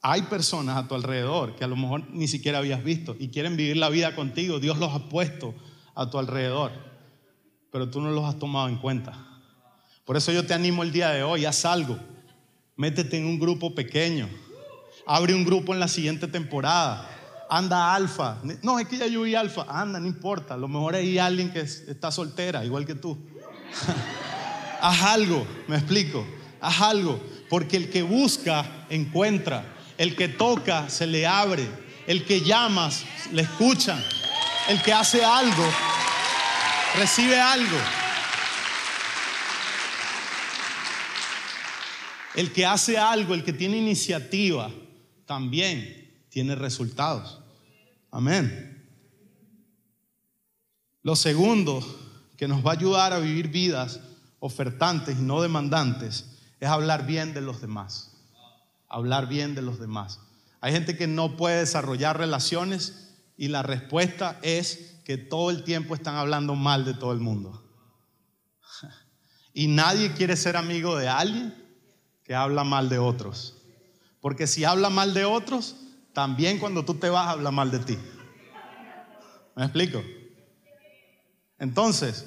hay 0.05 0.23
personas 0.23 0.75
a 0.75 0.85
tu 0.85 0.95
alrededor 0.95 1.55
que 1.55 1.63
a 1.63 1.67
lo 1.67 1.77
mejor 1.77 2.03
ni 2.09 2.27
siquiera 2.27 2.57
habías 2.57 2.83
visto 2.83 3.15
y 3.17 3.29
quieren 3.29 3.55
vivir 3.55 3.77
la 3.77 3.87
vida 3.87 4.13
contigo. 4.15 4.59
Dios 4.59 4.77
los 4.77 4.93
ha 4.93 5.07
puesto 5.07 5.55
a 5.95 6.09
tu 6.09 6.19
alrededor, 6.19 6.71
pero 7.71 7.89
tú 7.89 8.01
no 8.01 8.11
los 8.11 8.25
has 8.25 8.37
tomado 8.37 8.67
en 8.67 8.75
cuenta. 8.75 9.25
Por 10.03 10.17
eso 10.17 10.33
yo 10.33 10.45
te 10.45 10.53
animo 10.53 10.83
el 10.83 10.91
día 10.91 11.09
de 11.11 11.23
hoy, 11.23 11.45
haz 11.45 11.63
algo. 11.63 11.97
Métete 12.75 13.17
en 13.17 13.25
un 13.25 13.39
grupo 13.39 13.73
pequeño. 13.73 14.27
Abre 15.05 15.33
un 15.33 15.45
grupo 15.45 15.73
en 15.73 15.79
la 15.79 15.87
siguiente 15.87 16.27
temporada. 16.27 17.09
Anda 17.49 17.95
alfa. 17.95 18.41
No, 18.61 18.79
es 18.79 18.89
que 18.89 18.97
ya 18.97 19.07
yo 19.07 19.21
vi 19.21 19.35
alfa. 19.35 19.65
Anda, 19.69 20.01
no 20.01 20.07
importa. 20.07 20.57
Lo 20.57 20.67
mejor 20.67 20.95
hay 20.95 21.17
alguien 21.17 21.49
que 21.53 21.61
está 21.61 22.11
soltera, 22.11 22.65
igual 22.65 22.85
que 22.85 22.95
tú. 22.95 23.17
haz 24.81 25.01
algo, 25.03 25.47
me 25.69 25.77
explico. 25.77 26.25
Haz 26.59 26.81
algo. 26.81 27.21
Porque 27.49 27.77
el 27.77 27.89
que 27.89 28.03
busca, 28.03 28.85
encuentra. 28.89 29.72
El 29.97 30.15
que 30.15 30.27
toca 30.27 30.89
se 30.89 31.07
le 31.07 31.25
abre. 31.27 31.67
El 32.07 32.25
que 32.25 32.41
llamas 32.41 33.05
le 33.31 33.43
escuchan. 33.43 34.03
El 34.69 34.81
que 34.81 34.93
hace 34.93 35.23
algo 35.23 35.65
recibe 36.97 37.39
algo. 37.39 37.77
El 42.35 42.51
que 42.51 42.65
hace 42.65 42.97
algo, 42.97 43.35
el 43.35 43.43
que 43.43 43.53
tiene 43.53 43.77
iniciativa, 43.77 44.71
también 45.25 46.25
tiene 46.29 46.55
resultados. 46.55 47.39
Amén. 48.09 48.87
Lo 51.03 51.15
segundo 51.15 51.81
que 52.37 52.47
nos 52.47 52.65
va 52.65 52.71
a 52.71 52.75
ayudar 52.75 53.13
a 53.13 53.19
vivir 53.19 53.49
vidas 53.49 53.99
ofertantes 54.39 55.17
y 55.19 55.21
no 55.21 55.41
demandantes 55.41 56.25
es 56.59 56.67
hablar 56.67 57.05
bien 57.05 57.33
de 57.33 57.41
los 57.41 57.61
demás 57.61 58.12
hablar 58.93 59.27
bien 59.27 59.55
de 59.55 59.63
los 59.63 59.79
demás. 59.79 60.19
Hay 60.61 60.71
gente 60.71 60.95
que 60.95 61.07
no 61.07 61.35
puede 61.35 61.59
desarrollar 61.59 62.17
relaciones 62.17 63.09
y 63.35 63.47
la 63.47 63.63
respuesta 63.63 64.39
es 64.43 64.99
que 65.03 65.17
todo 65.17 65.49
el 65.49 65.63
tiempo 65.63 65.95
están 65.95 66.15
hablando 66.15 66.53
mal 66.55 66.85
de 66.85 66.93
todo 66.93 67.11
el 67.11 67.19
mundo. 67.19 67.61
Y 69.55 69.67
nadie 69.67 70.13
quiere 70.13 70.35
ser 70.35 70.57
amigo 70.57 70.97
de 70.97 71.07
alguien 71.07 71.53
que 72.23 72.33
habla 72.33 72.63
mal 72.63 72.89
de 72.89 72.97
otros. 72.97 73.55
Porque 74.19 74.47
si 74.47 74.63
habla 74.63 74.89
mal 74.89 75.13
de 75.13 75.25
otros, 75.25 75.75
también 76.11 76.57
cuando 76.57 76.83
tú 76.83 76.95
te 76.95 77.07
vas 77.09 77.27
habla 77.27 77.51
mal 77.51 77.69
de 77.69 77.77
ti. 77.77 77.99
¿Me 79.55 79.65
explico? 79.65 80.01
Entonces, 81.59 82.25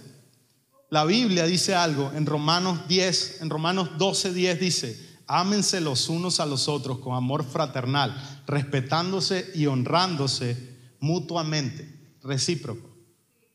la 0.89 1.05
Biblia 1.05 1.47
dice 1.47 1.75
algo 1.75 2.13
en 2.15 2.27
Romanos 2.27 2.87
10, 2.87 3.43
en 3.43 3.51
Romanos 3.51 3.99
12, 3.99 4.33
10 4.33 4.61
dice, 4.61 5.06
ámense 5.27 5.81
los 5.81 6.09
unos 6.09 6.41
a 6.41 6.47
los 6.47 6.69
otros 6.69 6.99
con 6.99 7.15
amor 7.15 7.45
fraternal, 7.45 8.43
respetándose 8.47 9.51
y 9.55 9.67
honrándose 9.67 10.77
mutuamente, 11.01 11.89
recíproco, 12.23 12.89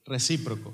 recíproco. 0.06 0.74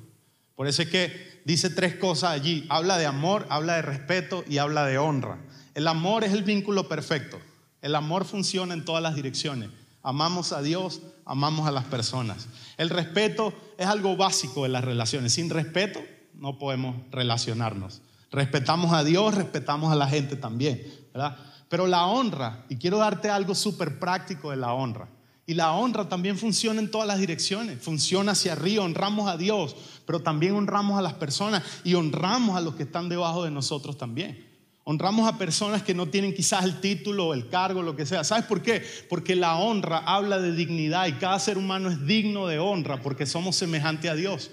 Por 0.56 0.68
eso 0.68 0.82
es 0.82 0.90
que 0.90 1.42
dice 1.46 1.70
tres 1.70 1.96
cosas 1.96 2.32
allí, 2.32 2.66
habla 2.70 2.98
de 2.98 3.06
amor, 3.06 3.46
habla 3.50 3.76
de 3.76 3.84
respeto 3.84 4.44
y 4.50 4.58
habla 4.58 4.86
de 4.86 4.98
honra. 4.98 5.40
El 5.76 5.88
amor 5.88 6.24
es 6.24 6.34
el 6.34 6.44
vínculo 6.44 6.88
perfecto, 6.88 7.40
el 7.82 7.96
amor 7.96 8.26
funciona 8.26 8.74
en 8.74 8.86
todas 8.86 9.04
las 9.04 9.16
direcciones. 9.16 9.70
Amamos 10.02 10.54
a 10.54 10.62
Dios, 10.62 11.02
amamos 11.26 11.68
a 11.68 11.72
las 11.72 11.84
personas. 11.86 12.48
El 12.78 12.90
respeto 12.90 13.54
es 13.78 13.88
algo 13.88 14.16
básico 14.16 14.64
de 14.64 14.70
las 14.70 14.84
relaciones. 14.84 15.34
Sin 15.34 15.50
respeto 15.50 16.00
no 16.34 16.58
podemos 16.58 16.96
relacionarnos. 17.12 18.02
Respetamos 18.32 18.94
a 18.94 19.04
Dios, 19.04 19.34
respetamos 19.36 19.92
a 19.92 19.96
la 19.96 20.08
gente 20.08 20.36
también, 20.36 20.82
¿verdad? 21.14 21.38
Pero 21.70 21.88
la 21.88 22.06
honra, 22.06 22.66
y 22.70 22.78
quiero 22.78 22.98
darte 22.98 23.30
algo 23.30 23.56
súper 23.56 24.00
práctico 24.00 24.52
de 24.52 24.58
la 24.58 24.74
honra. 24.74 25.08
Y 25.50 25.54
la 25.54 25.72
honra 25.72 26.10
también 26.10 26.38
funciona 26.38 26.82
en 26.82 26.92
todas 26.92 27.08
las 27.08 27.20
direcciones. 27.20 27.82
Funciona 27.82 28.34
hacia 28.34 28.52
arriba, 28.52 28.84
honramos 28.84 29.30
a 29.30 29.38
Dios, 29.38 29.78
pero 30.06 30.20
también 30.20 30.54
honramos 30.54 31.00
a 31.00 31.02
las 31.02 31.14
personas 31.14 31.64
y 31.86 31.94
honramos 31.94 32.58
a 32.58 32.62
los 32.62 32.76
que 32.76 32.84
están 32.84 33.08
debajo 33.08 33.46
de 33.46 33.52
nosotros 33.52 33.98
también. 33.98 34.46
Honramos 34.84 35.28
a 35.28 35.38
personas 35.38 35.84
que 35.84 35.94
no 35.94 36.08
tienen 36.08 36.34
quizás 36.34 36.66
el 36.66 36.82
título, 36.82 37.34
el 37.34 37.48
cargo, 37.48 37.82
lo 37.82 37.96
que 37.96 38.06
sea. 38.06 38.26
¿Sabes 38.26 38.46
por 38.46 38.62
qué? 38.62 38.84
Porque 39.10 39.36
la 39.36 39.56
honra 39.56 40.00
habla 40.00 40.38
de 40.40 40.54
dignidad 40.54 41.08
y 41.08 41.14
cada 41.14 41.40
ser 41.40 41.58
humano 41.58 41.90
es 41.90 42.06
digno 42.06 42.48
de 42.48 42.60
honra 42.60 43.02
porque 43.02 43.26
somos 43.26 43.56
semejantes 43.56 44.12
a 44.12 44.16
Dios. 44.16 44.52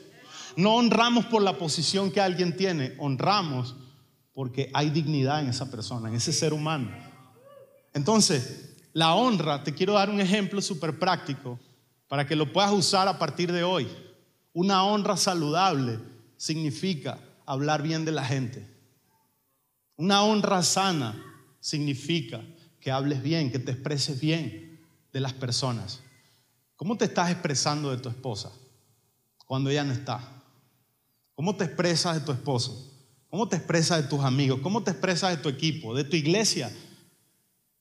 No 0.57 0.75
honramos 0.75 1.27
por 1.27 1.43
la 1.43 1.59
posición 1.59 2.11
que 2.11 2.21
alguien 2.21 2.57
tiene, 2.57 2.95
honramos 2.99 3.75
porque 4.33 4.71
hay 4.75 4.91
dignidad 4.91 5.41
en 5.41 5.49
esa 5.49 5.71
persona, 5.71 6.09
en 6.09 6.17
ese 6.17 6.33
ser 6.33 6.53
humano. 6.53 6.91
Entonces, 7.93 8.75
la 8.93 9.15
honra, 9.15 9.63
te 9.63 9.75
quiero 9.75 9.95
dar 9.95 10.11
un 10.11 10.21
ejemplo 10.21 10.61
súper 10.61 10.99
práctico 10.99 11.59
para 12.09 12.27
que 12.27 12.37
lo 12.37 12.53
puedas 12.53 12.73
usar 12.73 13.09
a 13.09 13.19
partir 13.19 13.51
de 13.53 13.65
hoy. 13.65 13.89
Una 14.53 14.85
honra 14.85 15.17
saludable 15.17 15.99
significa 16.37 17.19
hablar 17.47 17.83
bien 17.83 18.05
de 18.05 18.13
la 18.13 18.25
gente. 18.25 18.69
Una 19.97 20.23
honra 20.23 20.63
sana 20.63 21.21
significa 21.61 22.43
que 22.81 22.91
hables 22.91 23.23
bien, 23.23 23.51
que 23.51 23.59
te 23.59 23.73
expreses 23.73 24.21
bien 24.21 24.81
de 25.13 25.21
las 25.21 25.33
personas. 25.33 26.03
¿Cómo 26.77 26.97
te 26.97 27.07
estás 27.07 27.31
expresando 27.31 27.91
de 27.91 27.99
tu 27.99 28.09
esposa 28.09 28.51
cuando 29.47 29.71
ella 29.71 29.85
no 29.85 29.93
está? 29.93 30.34
¿Cómo 31.35 31.57
te 31.57 31.65
expresas 31.65 32.15
de 32.15 32.21
tu 32.21 32.33
esposo? 32.33 32.91
¿Cómo 33.29 33.49
te 33.49 33.57
expresas 33.57 34.03
de 34.03 34.09
tus 34.09 34.21
amigos? 34.21 34.61
¿Cómo 34.63 34.83
te 34.83 34.93
expresas 34.93 35.31
de 35.37 35.43
tu 35.43 35.49
equipo, 35.49 35.95
de 35.95 36.05
tu 36.05 36.15
iglesia? 36.15 36.73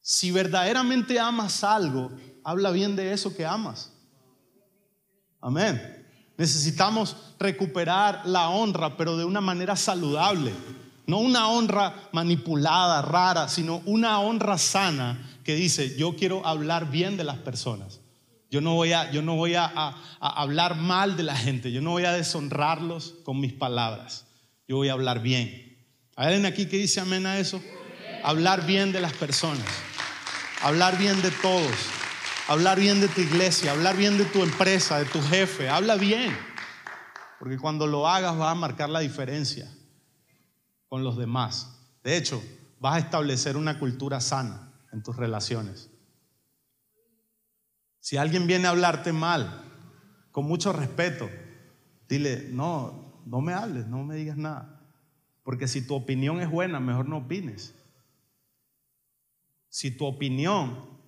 Si 0.02 0.32
verdaderamente 0.32 1.20
amas 1.20 1.64
algo, 1.64 2.12
habla 2.44 2.72
bien 2.72 2.96
de 2.96 3.14
eso 3.14 3.36
que 3.36 3.46
amas. 3.46 3.92
Amén. 5.40 6.06
Necesitamos 6.38 7.16
recuperar 7.38 8.24
la 8.26 8.50
honra, 8.50 8.98
pero 8.98 9.16
de 9.18 9.26
una 9.26 9.42
manera 9.42 9.76
saludable. 9.76 10.52
No 11.06 11.20
una 11.20 11.50
honra 11.50 12.10
manipulada, 12.12 13.02
rara, 13.02 13.48
sino 13.48 13.82
una 13.86 14.20
honra 14.20 14.58
sana 14.58 15.38
que 15.44 15.54
dice, 15.56 15.96
yo 15.98 16.16
quiero 16.16 16.46
hablar 16.48 16.90
bien 16.90 17.18
de 17.18 17.26
las 17.26 17.38
personas. 17.38 18.00
Yo 18.54 18.62
no 18.62 18.76
voy, 18.76 18.94
a, 18.94 19.10
yo 19.10 19.24
no 19.24 19.36
voy 19.36 19.56
a, 19.56 19.66
hablar 20.20 20.76
mal 20.76 21.18
de 21.18 21.24
la 21.24 21.36
gente, 21.36 21.72
yo 21.72 21.82
no 21.82 21.90
voy 21.90 22.06
a 22.06 22.12
deshonrarlos 22.12 23.16
con 23.24 23.40
mis 23.40 23.52
palabras, 23.52 24.28
yo 24.68 24.76
voy 24.76 24.90
a 24.90 24.94
hablar 24.94 25.24
bien. 25.24 25.76
¿Hay 26.16 26.28
alguien 26.28 26.46
aquí 26.46 26.68
que 26.68 26.78
dice 26.78 27.00
amén 27.00 27.26
a 27.26 27.40
eso? 27.40 27.60
Hablar 28.24 28.68
bien 28.68 28.92
de 28.92 29.02
las 29.02 29.14
personas, 29.14 29.66
hablar 30.62 31.00
bien 31.00 31.20
de 31.24 31.32
todos, 31.32 31.74
hablar 32.48 32.80
bien 32.80 33.02
de 33.02 33.08
tu 33.08 33.22
iglesia, 33.22 33.72
hablar 33.72 33.98
bien 33.98 34.20
de 34.20 34.26
tu 34.26 34.44
empresa, 34.44 35.00
de 35.00 35.06
tu 35.06 35.20
jefe, 35.20 35.68
habla 35.68 35.96
bien, 35.96 36.32
porque 37.40 37.58
cuando 37.58 37.88
lo 37.88 38.08
hagas 38.08 38.38
vas 38.38 38.52
a 38.52 38.56
marcar 38.56 38.92
la 38.92 39.00
diferencia 39.00 39.68
con 40.90 41.04
los 41.04 41.18
demás. 41.18 41.72
De 42.04 42.18
hecho, 42.18 42.40
vas 42.80 42.98
a 42.98 43.00
establecer 43.00 43.58
una 43.58 43.80
cultura 43.80 44.22
sana 44.22 44.72
en 44.92 45.02
tus 45.02 45.16
relaciones. 45.16 45.90
Si 48.04 48.18
alguien 48.18 48.48
viene 48.48 48.68
a 48.68 48.72
hablarte 48.72 49.14
mal, 49.14 49.64
con 50.34 50.44
mucho 50.44 50.74
respeto, 50.74 51.30
dile, 52.10 52.50
no, 52.52 53.24
no 53.26 53.40
me 53.40 53.54
hables, 53.54 53.88
no 53.88 54.04
me 54.04 54.16
digas 54.18 54.36
nada. 54.36 54.82
Porque 55.42 55.70
si 55.70 55.88
tu 55.88 55.96
opinión 55.96 56.42
es 56.42 56.52
buena, 56.52 56.82
mejor 56.82 57.08
no 57.08 57.20
opines. 57.20 57.74
Si 59.70 59.90
tu 59.90 60.04
opinión 60.06 61.00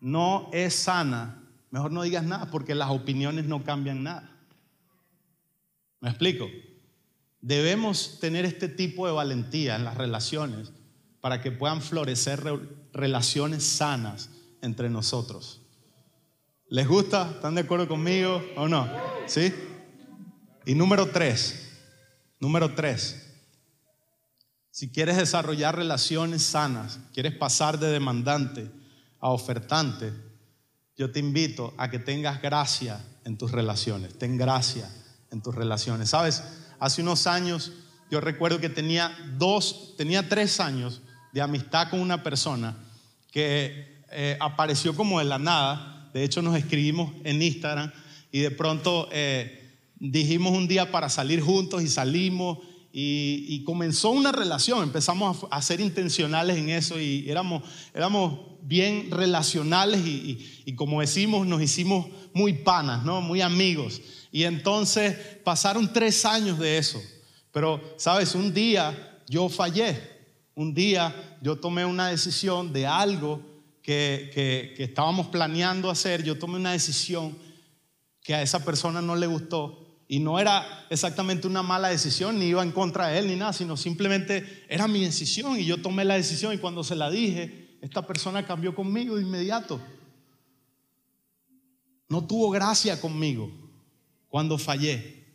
no 0.00 0.48
es 0.52 0.76
sana, 0.76 1.42
mejor 1.72 1.90
no 1.90 2.02
digas 2.02 2.22
nada, 2.22 2.48
porque 2.52 2.76
las 2.76 2.90
opiniones 2.90 3.46
no 3.46 3.64
cambian 3.64 4.04
nada. 4.04 4.30
¿Me 5.98 6.08
explico? 6.08 6.46
Debemos 7.40 8.20
tener 8.20 8.44
este 8.44 8.68
tipo 8.68 9.08
de 9.08 9.12
valentía 9.12 9.74
en 9.74 9.82
las 9.82 9.96
relaciones 9.96 10.72
para 11.20 11.40
que 11.42 11.50
puedan 11.50 11.82
florecer 11.82 12.44
relaciones 12.92 13.64
sanas 13.64 14.30
entre 14.62 14.88
nosotros. 14.88 15.63
¿Les 16.68 16.88
gusta? 16.88 17.30
¿Están 17.30 17.54
de 17.54 17.60
acuerdo 17.60 17.86
conmigo 17.86 18.42
o 18.56 18.66
no? 18.68 18.88
¿Sí? 19.26 19.52
Y 20.64 20.74
número 20.74 21.10
tres, 21.10 21.70
número 22.40 22.74
tres, 22.74 23.20
si 24.70 24.90
quieres 24.90 25.18
desarrollar 25.18 25.76
relaciones 25.76 26.42
sanas, 26.42 26.98
quieres 27.12 27.34
pasar 27.36 27.78
de 27.78 27.88
demandante 27.88 28.70
a 29.20 29.28
ofertante, 29.28 30.12
yo 30.96 31.12
te 31.12 31.20
invito 31.20 31.74
a 31.76 31.90
que 31.90 31.98
tengas 31.98 32.40
gracia 32.40 32.98
en 33.24 33.36
tus 33.36 33.52
relaciones, 33.52 34.18
ten 34.18 34.38
gracia 34.38 34.88
en 35.30 35.42
tus 35.42 35.54
relaciones. 35.54 36.10
Sabes, 36.10 36.42
hace 36.80 37.02
unos 37.02 37.26
años 37.26 37.72
yo 38.10 38.20
recuerdo 38.20 38.58
que 38.58 38.70
tenía 38.70 39.14
dos, 39.36 39.94
tenía 39.98 40.28
tres 40.28 40.60
años 40.60 41.02
de 41.32 41.42
amistad 41.42 41.90
con 41.90 42.00
una 42.00 42.22
persona 42.22 42.76
que 43.30 44.04
eh, 44.10 44.38
apareció 44.40 44.96
como 44.96 45.18
de 45.18 45.26
la 45.26 45.38
nada. 45.38 45.93
De 46.14 46.24
hecho, 46.24 46.40
nos 46.40 46.56
escribimos 46.56 47.12
en 47.24 47.42
Instagram 47.42 47.92
y 48.32 48.40
de 48.40 48.50
pronto 48.50 49.08
eh, 49.12 49.74
dijimos 49.96 50.52
un 50.52 50.66
día 50.66 50.90
para 50.90 51.10
salir 51.10 51.42
juntos 51.42 51.82
y 51.82 51.88
salimos 51.88 52.58
y, 52.90 53.62
comenzó 53.64 54.10
una 54.10 54.32
relación. 54.32 54.84
Empezamos 54.84 55.46
a, 55.50 55.60
ser 55.60 55.80
intencionales 55.80 56.56
en 56.56 56.70
eso 56.70 56.98
y 56.98 57.28
éramos, 57.28 57.64
éramos 57.92 58.38
bien 58.62 59.10
relacionales 59.10 60.06
y, 60.06 60.62
y, 60.64 60.74
como 60.74 61.02
decimos, 61.02 61.46
nos 61.46 61.60
hicimos 61.60 62.06
muy 62.32 62.54
panas, 62.54 63.04
¿no? 63.04 63.20
muy 63.20 63.42
amigos. 63.42 64.00
Y 64.32 64.44
entonces 64.44 65.16
pasaron 65.44 65.92
tres 65.92 66.24
años 66.24 66.58
de 66.58 66.78
eso. 66.78 67.02
Pero, 67.52 67.82
¿sabes? 67.98 68.34
Un 68.34 68.54
día 68.54 69.20
yo 69.28 69.48
fallé 69.50 70.14
un 70.54 70.72
día 70.72 71.38
yo 71.42 71.56
tomé 71.56 71.84
una 71.84 72.08
decisión 72.08 72.72
de 72.72 72.86
algo 72.86 73.42
que, 73.84 74.74
estábamos 74.78 75.26
planeando 75.26 75.90
hacer, 75.90 76.24
yo 76.24 76.38
tomé 76.38 76.56
una 76.56 76.72
decisión 76.72 77.36
que 78.22 78.34
a 78.34 78.40
esa 78.40 78.64
persona 78.64 79.02
no 79.02 79.14
le 79.14 79.26
gustó 79.26 80.00
y 80.08 80.20
no 80.20 80.38
era 80.38 80.86
exactamente 80.88 81.46
una 81.46 81.62
mala 81.62 81.88
decisión, 81.88 82.38
ni 82.38 82.46
iba 82.46 82.62
en 82.62 82.72
contra 82.72 83.08
de 83.08 83.18
él, 83.18 83.26
ni 83.26 83.36
nada, 83.36 83.52
sino 83.52 83.76
simplemente 83.76 84.64
era 84.70 84.88
mi 84.88 85.04
decisión 85.04 85.60
y 85.60 85.66
yo 85.66 85.82
tomé 85.82 86.06
la 86.06 86.14
decisión 86.14 86.54
y 86.54 86.58
cuando 86.58 86.82
se 86.82 86.96
la 86.96 87.10
dije, 87.10 87.76
esta 87.82 88.06
persona 88.06 88.46
cambió 88.46 88.74
conmigo 88.74 89.16
de 89.16 89.22
inmediato. 89.22 89.78
No 92.08 92.26
tuvo 92.26 92.50
gracia 92.50 92.98
conmigo 92.98 93.50
cuando 94.28 94.56
fallé. 94.56 95.26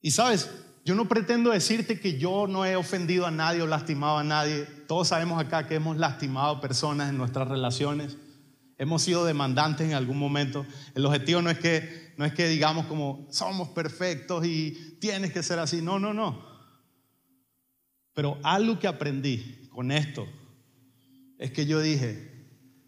Y 0.00 0.12
sabes, 0.12 0.48
yo 0.84 0.96
no 0.96 1.08
pretendo 1.08 1.50
decirte 1.50 2.00
que 2.00 2.18
yo 2.18 2.46
no 2.48 2.64
he 2.64 2.74
ofendido 2.74 3.26
a 3.26 3.30
nadie 3.30 3.62
o 3.62 3.66
lastimado 3.66 4.18
a 4.18 4.24
nadie. 4.24 4.64
Todos 4.88 5.08
sabemos 5.08 5.40
acá 5.40 5.68
que 5.68 5.76
hemos 5.76 5.96
lastimado 5.96 6.60
personas 6.60 7.10
en 7.10 7.16
nuestras 7.16 7.46
relaciones. 7.46 8.16
Hemos 8.78 9.02
sido 9.02 9.24
demandantes 9.24 9.86
en 9.86 9.94
algún 9.94 10.18
momento. 10.18 10.66
El 10.96 11.06
objetivo 11.06 11.40
no 11.40 11.50
es 11.50 11.58
que, 11.58 12.14
no 12.16 12.24
es 12.24 12.34
que 12.34 12.48
digamos 12.48 12.86
como 12.86 13.28
somos 13.30 13.68
perfectos 13.68 14.44
y 14.44 14.96
tienes 15.00 15.32
que 15.32 15.44
ser 15.44 15.60
así. 15.60 15.80
No, 15.82 16.00
no, 16.00 16.12
no. 16.12 16.44
Pero 18.12 18.38
algo 18.42 18.80
que 18.80 18.88
aprendí 18.88 19.68
con 19.70 19.92
esto 19.92 20.26
es 21.38 21.52
que 21.52 21.64
yo 21.64 21.80
dije, 21.80 22.32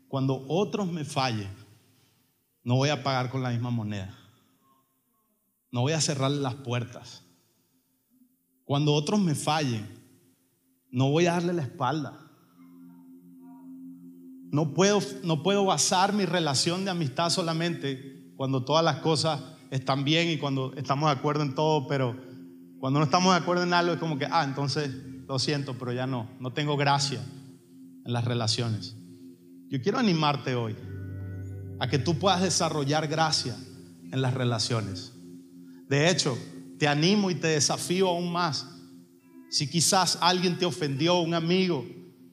cuando 0.08 0.44
otros 0.48 0.90
me 0.90 1.04
fallen, 1.04 1.50
no 2.64 2.74
voy 2.74 2.88
a 2.88 3.04
pagar 3.04 3.30
con 3.30 3.42
la 3.42 3.50
misma 3.50 3.70
moneda. 3.70 4.18
No 5.70 5.82
voy 5.82 5.92
a 5.92 6.00
cerrarle 6.00 6.40
las 6.40 6.54
puertas. 6.54 7.23
Cuando 8.64 8.94
otros 8.94 9.20
me 9.20 9.34
fallen, 9.34 9.86
no 10.90 11.10
voy 11.10 11.26
a 11.26 11.32
darle 11.32 11.52
la 11.52 11.62
espalda. 11.62 12.18
No 14.50 14.72
puedo, 14.72 15.00
no 15.24 15.42
puedo 15.42 15.64
basar 15.64 16.12
mi 16.12 16.24
relación 16.24 16.84
de 16.84 16.92
amistad 16.92 17.30
solamente 17.30 18.32
cuando 18.36 18.64
todas 18.64 18.84
las 18.84 18.96
cosas 18.96 19.42
están 19.70 20.04
bien 20.04 20.28
y 20.30 20.38
cuando 20.38 20.72
estamos 20.76 21.10
de 21.10 21.18
acuerdo 21.18 21.42
en 21.42 21.54
todo, 21.54 21.86
pero 21.88 22.16
cuando 22.78 23.00
no 23.00 23.04
estamos 23.04 23.34
de 23.34 23.40
acuerdo 23.40 23.64
en 23.64 23.74
algo 23.74 23.94
es 23.94 23.98
como 23.98 24.18
que, 24.18 24.26
ah, 24.30 24.44
entonces 24.44 24.90
lo 25.26 25.38
siento, 25.38 25.74
pero 25.78 25.92
ya 25.92 26.06
no, 26.06 26.30
no 26.38 26.52
tengo 26.52 26.76
gracia 26.76 27.20
en 28.04 28.12
las 28.12 28.24
relaciones. 28.24 28.96
Yo 29.68 29.82
quiero 29.82 29.98
animarte 29.98 30.54
hoy 30.54 30.76
a 31.80 31.88
que 31.88 31.98
tú 31.98 32.18
puedas 32.18 32.42
desarrollar 32.42 33.08
gracia 33.08 33.56
en 34.12 34.22
las 34.22 34.34
relaciones. 34.34 35.12
De 35.88 36.08
hecho, 36.08 36.38
te 36.78 36.88
animo 36.88 37.30
y 37.30 37.34
te 37.34 37.48
desafío 37.48 38.08
aún 38.08 38.32
más. 38.32 38.66
Si 39.50 39.68
quizás 39.68 40.18
alguien 40.20 40.58
te 40.58 40.66
ofendió, 40.66 41.20
un 41.20 41.34
amigo, 41.34 41.86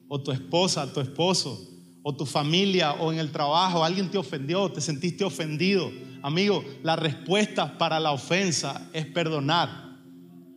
o 0.08 0.20
tu 0.20 0.32
esposa, 0.32 0.92
tu 0.92 1.00
esposo, 1.00 1.68
o 2.02 2.14
tu 2.16 2.26
familia, 2.26 2.94
o 2.94 3.12
en 3.12 3.18
el 3.18 3.30
trabajo, 3.30 3.84
alguien 3.84 4.10
te 4.10 4.18
ofendió, 4.18 4.70
te 4.70 4.80
sentiste 4.80 5.24
ofendido. 5.24 5.90
Amigo, 6.22 6.64
la 6.82 6.96
respuesta 6.96 7.78
para 7.78 8.00
la 8.00 8.12
ofensa 8.12 8.88
es 8.92 9.06
perdonar. 9.06 9.98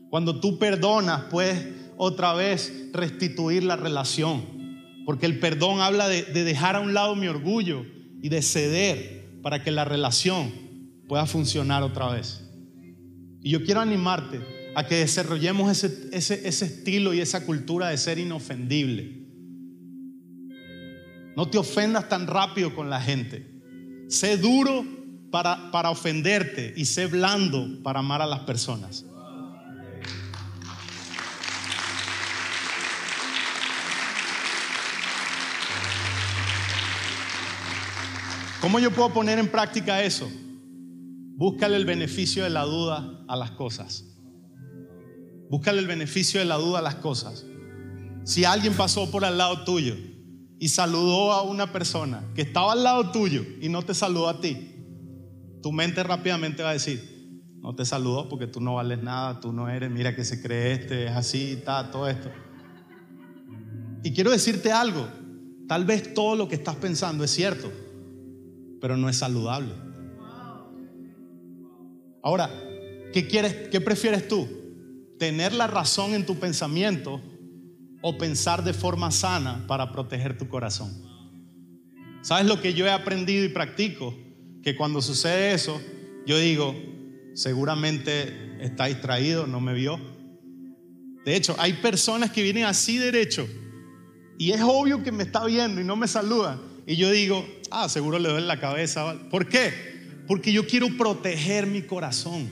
Cuando 0.10 0.40
tú 0.40 0.58
perdonas, 0.58 1.26
puedes 1.30 1.74
otra 1.98 2.34
vez 2.34 2.90
restituir 2.94 3.64
la 3.64 3.76
relación. 3.76 4.44
Porque 5.06 5.28
el 5.28 5.40
perdón 5.40 5.82
habla 5.82 6.08
de, 6.08 6.24
de 6.24 6.44
dejar 6.44 6.76
a 6.76 6.80
un 6.80 6.94
lado 6.94 7.16
mi 7.16 7.28
orgullo 7.28 7.86
y 8.22 8.30
de 8.30 8.42
ceder 8.42 9.40
para 9.44 9.64
que 9.64 9.70
la 9.70 9.86
relación 9.86 10.52
pueda 11.08 11.28
funcionar 11.28 11.84
otra 11.84 12.10
vez. 12.10 12.45
Y 13.46 13.52
yo 13.52 13.64
quiero 13.64 13.80
animarte 13.80 14.42
a 14.74 14.88
que 14.88 14.96
desarrollemos 14.96 15.72
ese, 15.72 16.10
ese, 16.12 16.48
ese 16.48 16.66
estilo 16.66 17.14
y 17.14 17.22
esa 17.22 17.46
cultura 17.46 17.90
de 17.90 17.98
ser 18.00 18.18
inofendible. 18.18 19.24
No 21.36 21.48
te 21.48 21.60
ofendas 21.60 22.10
tan 22.10 22.26
rápido 22.26 22.74
con 22.74 22.90
la 22.90 23.00
gente. 23.00 23.46
Sé 24.10 24.38
duro 24.38 24.84
para, 25.30 25.70
para 25.70 25.92
ofenderte 25.92 26.74
y 26.76 26.86
sé 26.86 27.06
blando 27.06 27.84
para 27.84 28.00
amar 28.00 28.24
a 28.24 28.26
las 28.26 28.40
personas. 28.40 29.06
¿Cómo 38.60 38.80
yo 38.80 38.90
puedo 38.90 39.14
poner 39.14 39.38
en 39.38 39.50
práctica 39.50 40.02
eso? 40.02 40.32
Búscale 41.38 41.76
el 41.76 41.86
beneficio 41.86 42.46
de 42.46 42.50
la 42.50 42.64
duda 42.64 43.26
a 43.28 43.36
las 43.36 43.52
cosas. 43.52 44.06
Búscale 45.50 45.80
el 45.80 45.88
beneficio 45.88 46.40
de 46.40 46.46
la 46.46 46.56
duda 46.56 46.80
a 46.80 46.82
las 46.82 46.96
cosas. 46.96 47.46
Si 48.24 48.46
alguien 48.46 48.74
pasó 48.74 49.12
por 49.12 49.26
al 49.26 49.38
lado 49.38 49.66
tuyo 49.66 49.96
y 50.60 50.70
saludó 50.70 51.34
a 51.34 51.42
una 51.42 51.74
persona 51.74 52.24
que 52.34 52.42
estaba 52.42 52.72
al 52.72 52.84
lado 52.84 53.12
tuyo 53.12 53.44
y 53.62 53.68
no 53.68 53.84
te 53.84 53.94
saludó 53.94 54.30
a 54.30 54.40
ti, 54.40 54.76
tu 55.62 55.74
mente 55.74 56.04
rápidamente 56.04 56.64
va 56.64 56.70
a 56.70 56.74
decir, 56.74 57.42
no 57.60 57.76
te 57.76 57.84
saludó 57.84 58.30
porque 58.30 58.48
tú 58.48 58.62
no 58.62 58.76
vales 58.76 59.04
nada, 59.04 59.42
tú 59.42 59.52
no 59.52 59.68
eres, 59.68 59.92
mira 59.92 60.16
que 60.16 60.24
se 60.24 60.42
cree 60.42 60.72
este, 60.72 61.08
es 61.08 61.12
así, 61.12 61.52
está, 61.52 61.92
todo 61.92 62.08
esto. 62.08 62.32
Y 64.04 64.14
quiero 64.14 64.32
decirte 64.32 64.72
algo, 64.72 65.06
tal 65.68 65.84
vez 65.84 66.14
todo 66.14 66.38
lo 66.38 66.48
que 66.48 66.56
estás 66.56 66.78
pensando 66.78 67.26
es 67.26 67.32
cierto, 67.32 67.72
pero 68.80 68.96
no 68.96 69.10
es 69.10 69.18
saludable. 69.18 69.85
Ahora, 72.26 72.50
¿qué 73.14 73.26
quieres, 73.26 73.70
qué 73.70 73.80
prefieres 73.80 74.28
tú? 74.28 74.66
tener 75.18 75.54
la 75.54 75.68
razón 75.68 76.14
en 76.14 76.26
tu 76.26 76.36
pensamiento 76.40 77.22
o 78.02 78.18
pensar 78.18 78.64
de 78.64 78.74
forma 78.74 79.12
sana 79.12 79.66
para 79.68 79.92
proteger 79.92 80.38
tu 80.38 80.48
corazón. 80.48 80.92
¿Sabes 82.22 82.46
lo 82.46 82.62
que 82.62 82.74
yo 82.74 82.86
he 82.86 82.92
aprendido 82.92 83.46
y 83.46 83.50
practico? 83.50 84.16
Que 84.64 84.76
cuando 84.76 85.02
sucede 85.02 85.54
eso, 85.54 85.82
yo 86.26 86.38
digo, 86.38 86.76
seguramente 87.34 88.58
está 88.64 88.86
distraído, 88.86 89.48
no 89.48 89.60
me 89.60 89.74
vio. 89.74 90.00
De 91.24 91.36
hecho, 91.36 91.56
hay 91.58 91.74
personas 91.74 92.32
que 92.32 92.44
vienen 92.44 92.66
así 92.66 92.98
derecho 92.98 93.48
y 94.38 94.52
es 94.52 94.62
obvio 94.62 95.02
que 95.04 95.12
me 95.12 95.24
está 95.24 95.46
viendo 95.46 95.82
y 95.82 95.84
no 95.84 95.96
me 95.96 96.08
saluda. 96.08 96.60
Y 96.86 96.98
yo 96.98 97.10
digo, 97.10 97.48
ah, 97.72 97.90
seguro 97.90 98.20
le 98.20 98.30
doy 98.30 98.42
la 98.42 98.60
cabeza. 98.60 99.16
¿Por 99.32 99.48
qué? 99.48 99.95
Porque 100.28 100.52
yo 100.52 100.66
quiero 100.66 100.88
proteger 100.98 101.68
mi 101.68 101.82
corazón. 101.82 102.50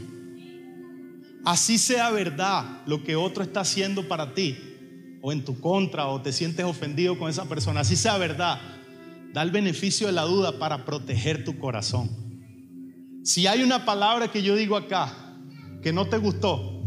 Así 1.45 1.77
sea 1.77 2.09
verdad 2.11 2.83
lo 2.85 3.03
que 3.03 3.15
otro 3.15 3.43
está 3.43 3.61
haciendo 3.61 4.07
para 4.07 4.33
ti, 4.33 4.57
o 5.21 5.31
en 5.31 5.43
tu 5.43 5.59
contra, 5.59 6.07
o 6.07 6.21
te 6.21 6.31
sientes 6.31 6.65
ofendido 6.65 7.17
con 7.17 7.29
esa 7.29 7.45
persona, 7.45 7.81
así 7.81 7.95
sea 7.95 8.17
verdad, 8.17 8.61
da 9.33 9.41
el 9.41 9.51
beneficio 9.51 10.07
de 10.07 10.13
la 10.13 10.23
duda 10.23 10.57
para 10.57 10.85
proteger 10.85 11.43
tu 11.43 11.57
corazón. 11.57 12.09
Si 13.23 13.47
hay 13.47 13.63
una 13.63 13.83
palabra 13.85 14.31
que 14.31 14.41
yo 14.41 14.55
digo 14.55 14.75
acá 14.77 15.35
que 15.81 15.91
no 15.91 16.07
te 16.07 16.17
gustó, 16.17 16.81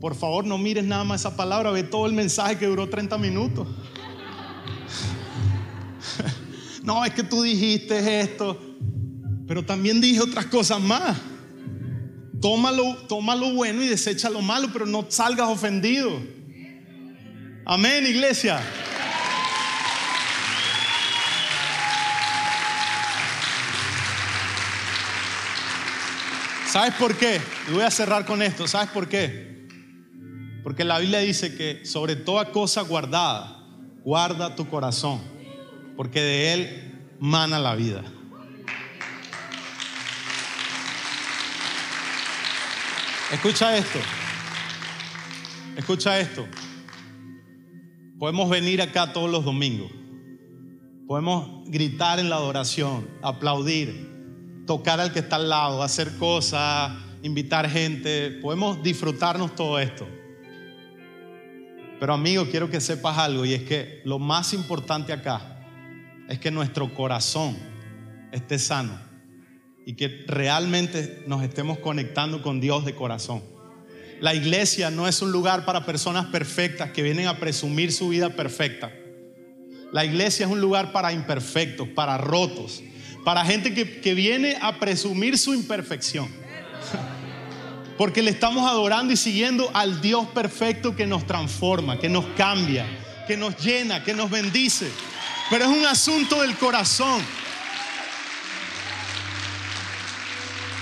por 0.00 0.14
favor 0.14 0.44
no 0.44 0.58
mires 0.58 0.84
nada 0.84 1.04
más 1.04 1.22
esa 1.22 1.36
palabra, 1.36 1.70
ve 1.70 1.82
todo 1.82 2.06
el 2.06 2.12
mensaje 2.12 2.58
que 2.58 2.66
duró 2.66 2.88
30 2.88 3.18
minutos. 3.18 3.66
no, 6.84 7.04
es 7.04 7.12
que 7.12 7.22
tú 7.22 7.42
dijiste 7.42 8.20
esto, 8.20 8.58
pero 9.46 9.64
también 9.64 10.00
dije 10.00 10.20
otras 10.20 10.46
cosas 10.46 10.80
más. 10.80 11.16
Tómalo, 12.40 12.96
tómalo 13.08 13.52
bueno 13.54 13.82
y 13.82 13.88
desecha 13.88 14.28
lo 14.28 14.42
malo, 14.42 14.68
pero 14.72 14.86
no 14.86 15.06
salgas 15.08 15.48
ofendido. 15.48 16.20
Amén, 17.64 18.06
iglesia. 18.06 18.60
¿Sabes 26.68 26.94
por 26.94 27.16
qué? 27.16 27.40
Y 27.68 27.72
voy 27.72 27.82
a 27.82 27.90
cerrar 27.90 28.26
con 28.26 28.42
esto. 28.42 28.68
¿Sabes 28.68 28.90
por 28.90 29.08
qué? 29.08 29.66
Porque 30.62 30.84
la 30.84 30.98
Biblia 30.98 31.20
dice 31.20 31.56
que 31.56 31.86
sobre 31.86 32.16
toda 32.16 32.52
cosa 32.52 32.82
guardada, 32.82 33.64
guarda 34.04 34.54
tu 34.56 34.68
corazón, 34.68 35.22
porque 35.96 36.20
de 36.20 36.52
él 36.52 37.16
mana 37.18 37.58
la 37.58 37.74
vida. 37.76 38.04
Escucha 43.32 43.76
esto. 43.76 43.98
Escucha 45.76 46.20
esto. 46.20 46.46
Podemos 48.20 48.48
venir 48.48 48.80
acá 48.80 49.12
todos 49.12 49.28
los 49.28 49.44
domingos. 49.44 49.90
Podemos 51.08 51.68
gritar 51.68 52.20
en 52.20 52.30
la 52.30 52.36
adoración, 52.36 53.08
aplaudir, 53.22 54.64
tocar 54.64 55.00
al 55.00 55.12
que 55.12 55.18
está 55.18 55.36
al 55.36 55.48
lado, 55.48 55.82
hacer 55.82 56.16
cosas, 56.18 56.92
invitar 57.22 57.68
gente. 57.68 58.30
Podemos 58.30 58.80
disfrutarnos 58.84 59.56
todo 59.56 59.80
esto. 59.80 60.06
Pero 61.98 62.14
amigo, 62.14 62.46
quiero 62.48 62.70
que 62.70 62.80
sepas 62.80 63.18
algo 63.18 63.44
y 63.44 63.54
es 63.54 63.64
que 63.64 64.02
lo 64.04 64.20
más 64.20 64.52
importante 64.52 65.12
acá 65.12 65.64
es 66.28 66.38
que 66.38 66.52
nuestro 66.52 66.94
corazón 66.94 67.56
esté 68.30 68.60
sano 68.60 69.06
y 69.86 69.94
que 69.94 70.24
realmente 70.26 71.22
nos 71.28 71.44
estemos 71.44 71.78
conectando 71.78 72.42
con 72.42 72.60
Dios 72.60 72.84
de 72.84 72.96
corazón. 72.96 73.42
La 74.20 74.34
iglesia 74.34 74.90
no 74.90 75.06
es 75.06 75.22
un 75.22 75.30
lugar 75.30 75.64
para 75.64 75.86
personas 75.86 76.26
perfectas 76.26 76.90
que 76.90 77.02
vienen 77.02 77.28
a 77.28 77.38
presumir 77.38 77.92
su 77.92 78.08
vida 78.08 78.30
perfecta. 78.30 78.92
La 79.92 80.04
iglesia 80.04 80.44
es 80.44 80.52
un 80.52 80.60
lugar 80.60 80.90
para 80.90 81.12
imperfectos, 81.12 81.86
para 81.88 82.18
rotos, 82.18 82.82
para 83.24 83.44
gente 83.44 83.74
que, 83.74 84.00
que 84.00 84.14
viene 84.14 84.58
a 84.60 84.80
presumir 84.80 85.38
su 85.38 85.54
imperfección. 85.54 86.28
Porque 87.96 88.22
le 88.22 88.32
estamos 88.32 88.68
adorando 88.68 89.12
y 89.12 89.16
siguiendo 89.16 89.70
al 89.72 90.00
Dios 90.00 90.26
perfecto 90.34 90.96
que 90.96 91.06
nos 91.06 91.28
transforma, 91.28 92.00
que 92.00 92.08
nos 92.08 92.24
cambia, 92.36 92.84
que 93.28 93.36
nos 93.36 93.56
llena, 93.64 94.02
que 94.02 94.14
nos 94.14 94.30
bendice. 94.30 94.90
Pero 95.48 95.66
es 95.66 95.70
un 95.70 95.86
asunto 95.86 96.42
del 96.42 96.56
corazón. 96.56 97.22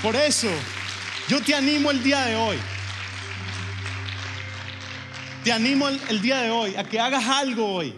Por 0.05 0.17
eso, 0.17 0.51
yo 1.29 1.43
te 1.43 1.55
animo 1.55 1.91
el 1.91 2.03
día 2.03 2.27
de 2.27 2.37
hoy. 2.37 2.59
Te 5.43 5.51
animo 5.51 5.89
el, 5.89 6.21
día 6.21 6.43
de 6.43 6.51
hoy 6.51 6.77
a 6.77 6.85
que 6.85 7.01
hagas 7.01 7.25
algo 7.27 7.65
hoy. 7.73 7.95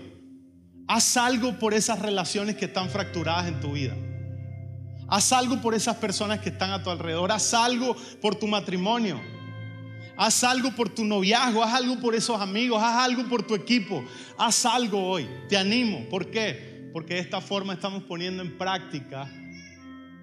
Haz 0.87 1.17
algo 1.17 1.59
por 1.59 1.75
esas 1.75 1.99
relaciones 1.99 2.55
que 2.55 2.67
están 2.67 2.91
fracturadas 2.91 3.49
en 3.49 3.59
tu 3.59 3.73
vida. 3.73 3.97
Haz 5.09 5.33
algo 5.33 5.61
por 5.61 5.75
esas 5.75 5.97
personas 5.97 6.39
que 6.39 6.51
están 6.51 6.71
a 6.71 6.81
tu 6.81 6.91
alrededor. 6.91 7.33
Haz 7.33 7.53
algo 7.55 7.97
por 8.23 8.37
tu 8.37 8.47
matrimonio. 8.47 9.21
Haz 10.17 10.45
algo 10.45 10.71
por 10.77 10.89
tu 10.89 11.05
noviazgo. 11.05 11.65
Haz 11.65 11.75
algo 11.75 11.99
por 11.99 12.15
esos 12.15 12.41
amigos. 12.41 12.81
Haz 12.81 13.05
algo 13.05 13.29
por 13.29 13.43
tu 13.43 13.57
equipo. 13.57 14.05
Haz 14.39 14.65
algo 14.65 15.09
hoy. 15.09 15.29
Te 15.49 15.57
animo. 15.57 16.09
¿Por 16.09 16.31
qué? 16.31 16.89
Porque 16.93 17.15
de 17.15 17.21
esta 17.21 17.41
forma 17.41 17.73
estamos 17.73 18.05
poniendo 18.05 18.45
en 18.45 18.57
práctica 18.57 19.29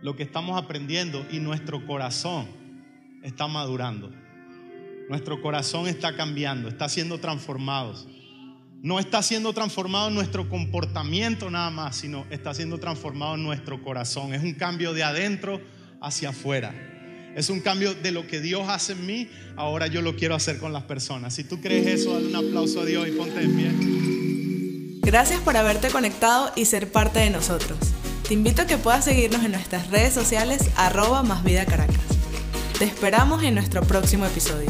lo 0.04 0.18
que 0.18 0.24
estamos 0.24 0.62
aprendiendo 0.62 1.26
y 1.32 1.40
nuestro 1.40 1.88
corazón 1.88 2.46
está 3.24 3.48
madurando. 3.48 4.12
Nuestro 5.10 5.42
corazón 5.42 5.88
está 5.88 6.16
cambiando, 6.16 6.68
está 6.68 6.90
siendo 6.90 7.20
transformado. 7.20 7.96
No 8.82 9.00
está 9.00 9.24
siendo 9.24 9.54
transformado 9.54 10.10
en 10.10 10.16
nuestro 10.16 10.50
comportamiento 10.50 11.50
nada 11.50 11.70
más, 11.70 11.96
sino 11.96 12.26
está 12.30 12.54
siendo 12.54 12.80
transformado 12.80 13.36
en 13.36 13.44
nuestro 13.44 13.82
corazón. 13.82 14.34
Es 14.34 14.44
un 14.44 14.54
cambio 14.54 14.94
de 14.94 15.04
adentro 15.04 15.62
hacia 16.02 16.30
afuera. 16.30 16.76
Es 17.34 17.50
un 17.50 17.62
cambio 17.62 17.94
de 17.96 18.12
lo 18.12 18.28
que 18.28 18.42
Dios 18.42 18.68
hace 18.68 18.92
en 18.92 19.06
mí, 19.06 19.30
ahora 19.56 19.88
yo 19.88 20.02
lo 20.02 20.18
quiero 20.18 20.36
hacer 20.36 20.60
con 20.60 20.74
las 20.74 20.84
personas. 20.84 21.34
Si 21.34 21.46
tú 21.46 21.62
crees 21.62 21.88
eso, 21.88 22.14
dale 22.14 22.28
un 22.28 22.36
aplauso 22.36 22.82
a 22.82 22.86
Dios 22.86 23.08
y 23.08 23.12
ponte 23.12 23.40
de 23.40 23.48
pie. 23.48 25.00
Gracias 25.02 25.40
por 25.42 25.56
haberte 25.56 25.88
conectado 25.90 26.52
y 26.56 26.66
ser 26.66 26.92
parte 26.92 27.20
de 27.20 27.30
nosotros. 27.30 27.80
Te 28.28 28.34
invito 28.34 28.62
a 28.62 28.66
que 28.66 28.78
puedas 28.78 29.04
seguirnos 29.04 29.44
en 29.44 29.52
nuestras 29.52 29.90
redes 29.90 30.14
sociales 30.14 30.70
arroba 30.78 31.24
más 31.24 31.44
vida 31.44 31.66
Caracas. 31.66 31.98
Te 32.80 32.86
esperamos 32.86 33.44
en 33.44 33.56
nuestro 33.56 33.84
próximo 33.84 34.26
episodio. 34.26 34.70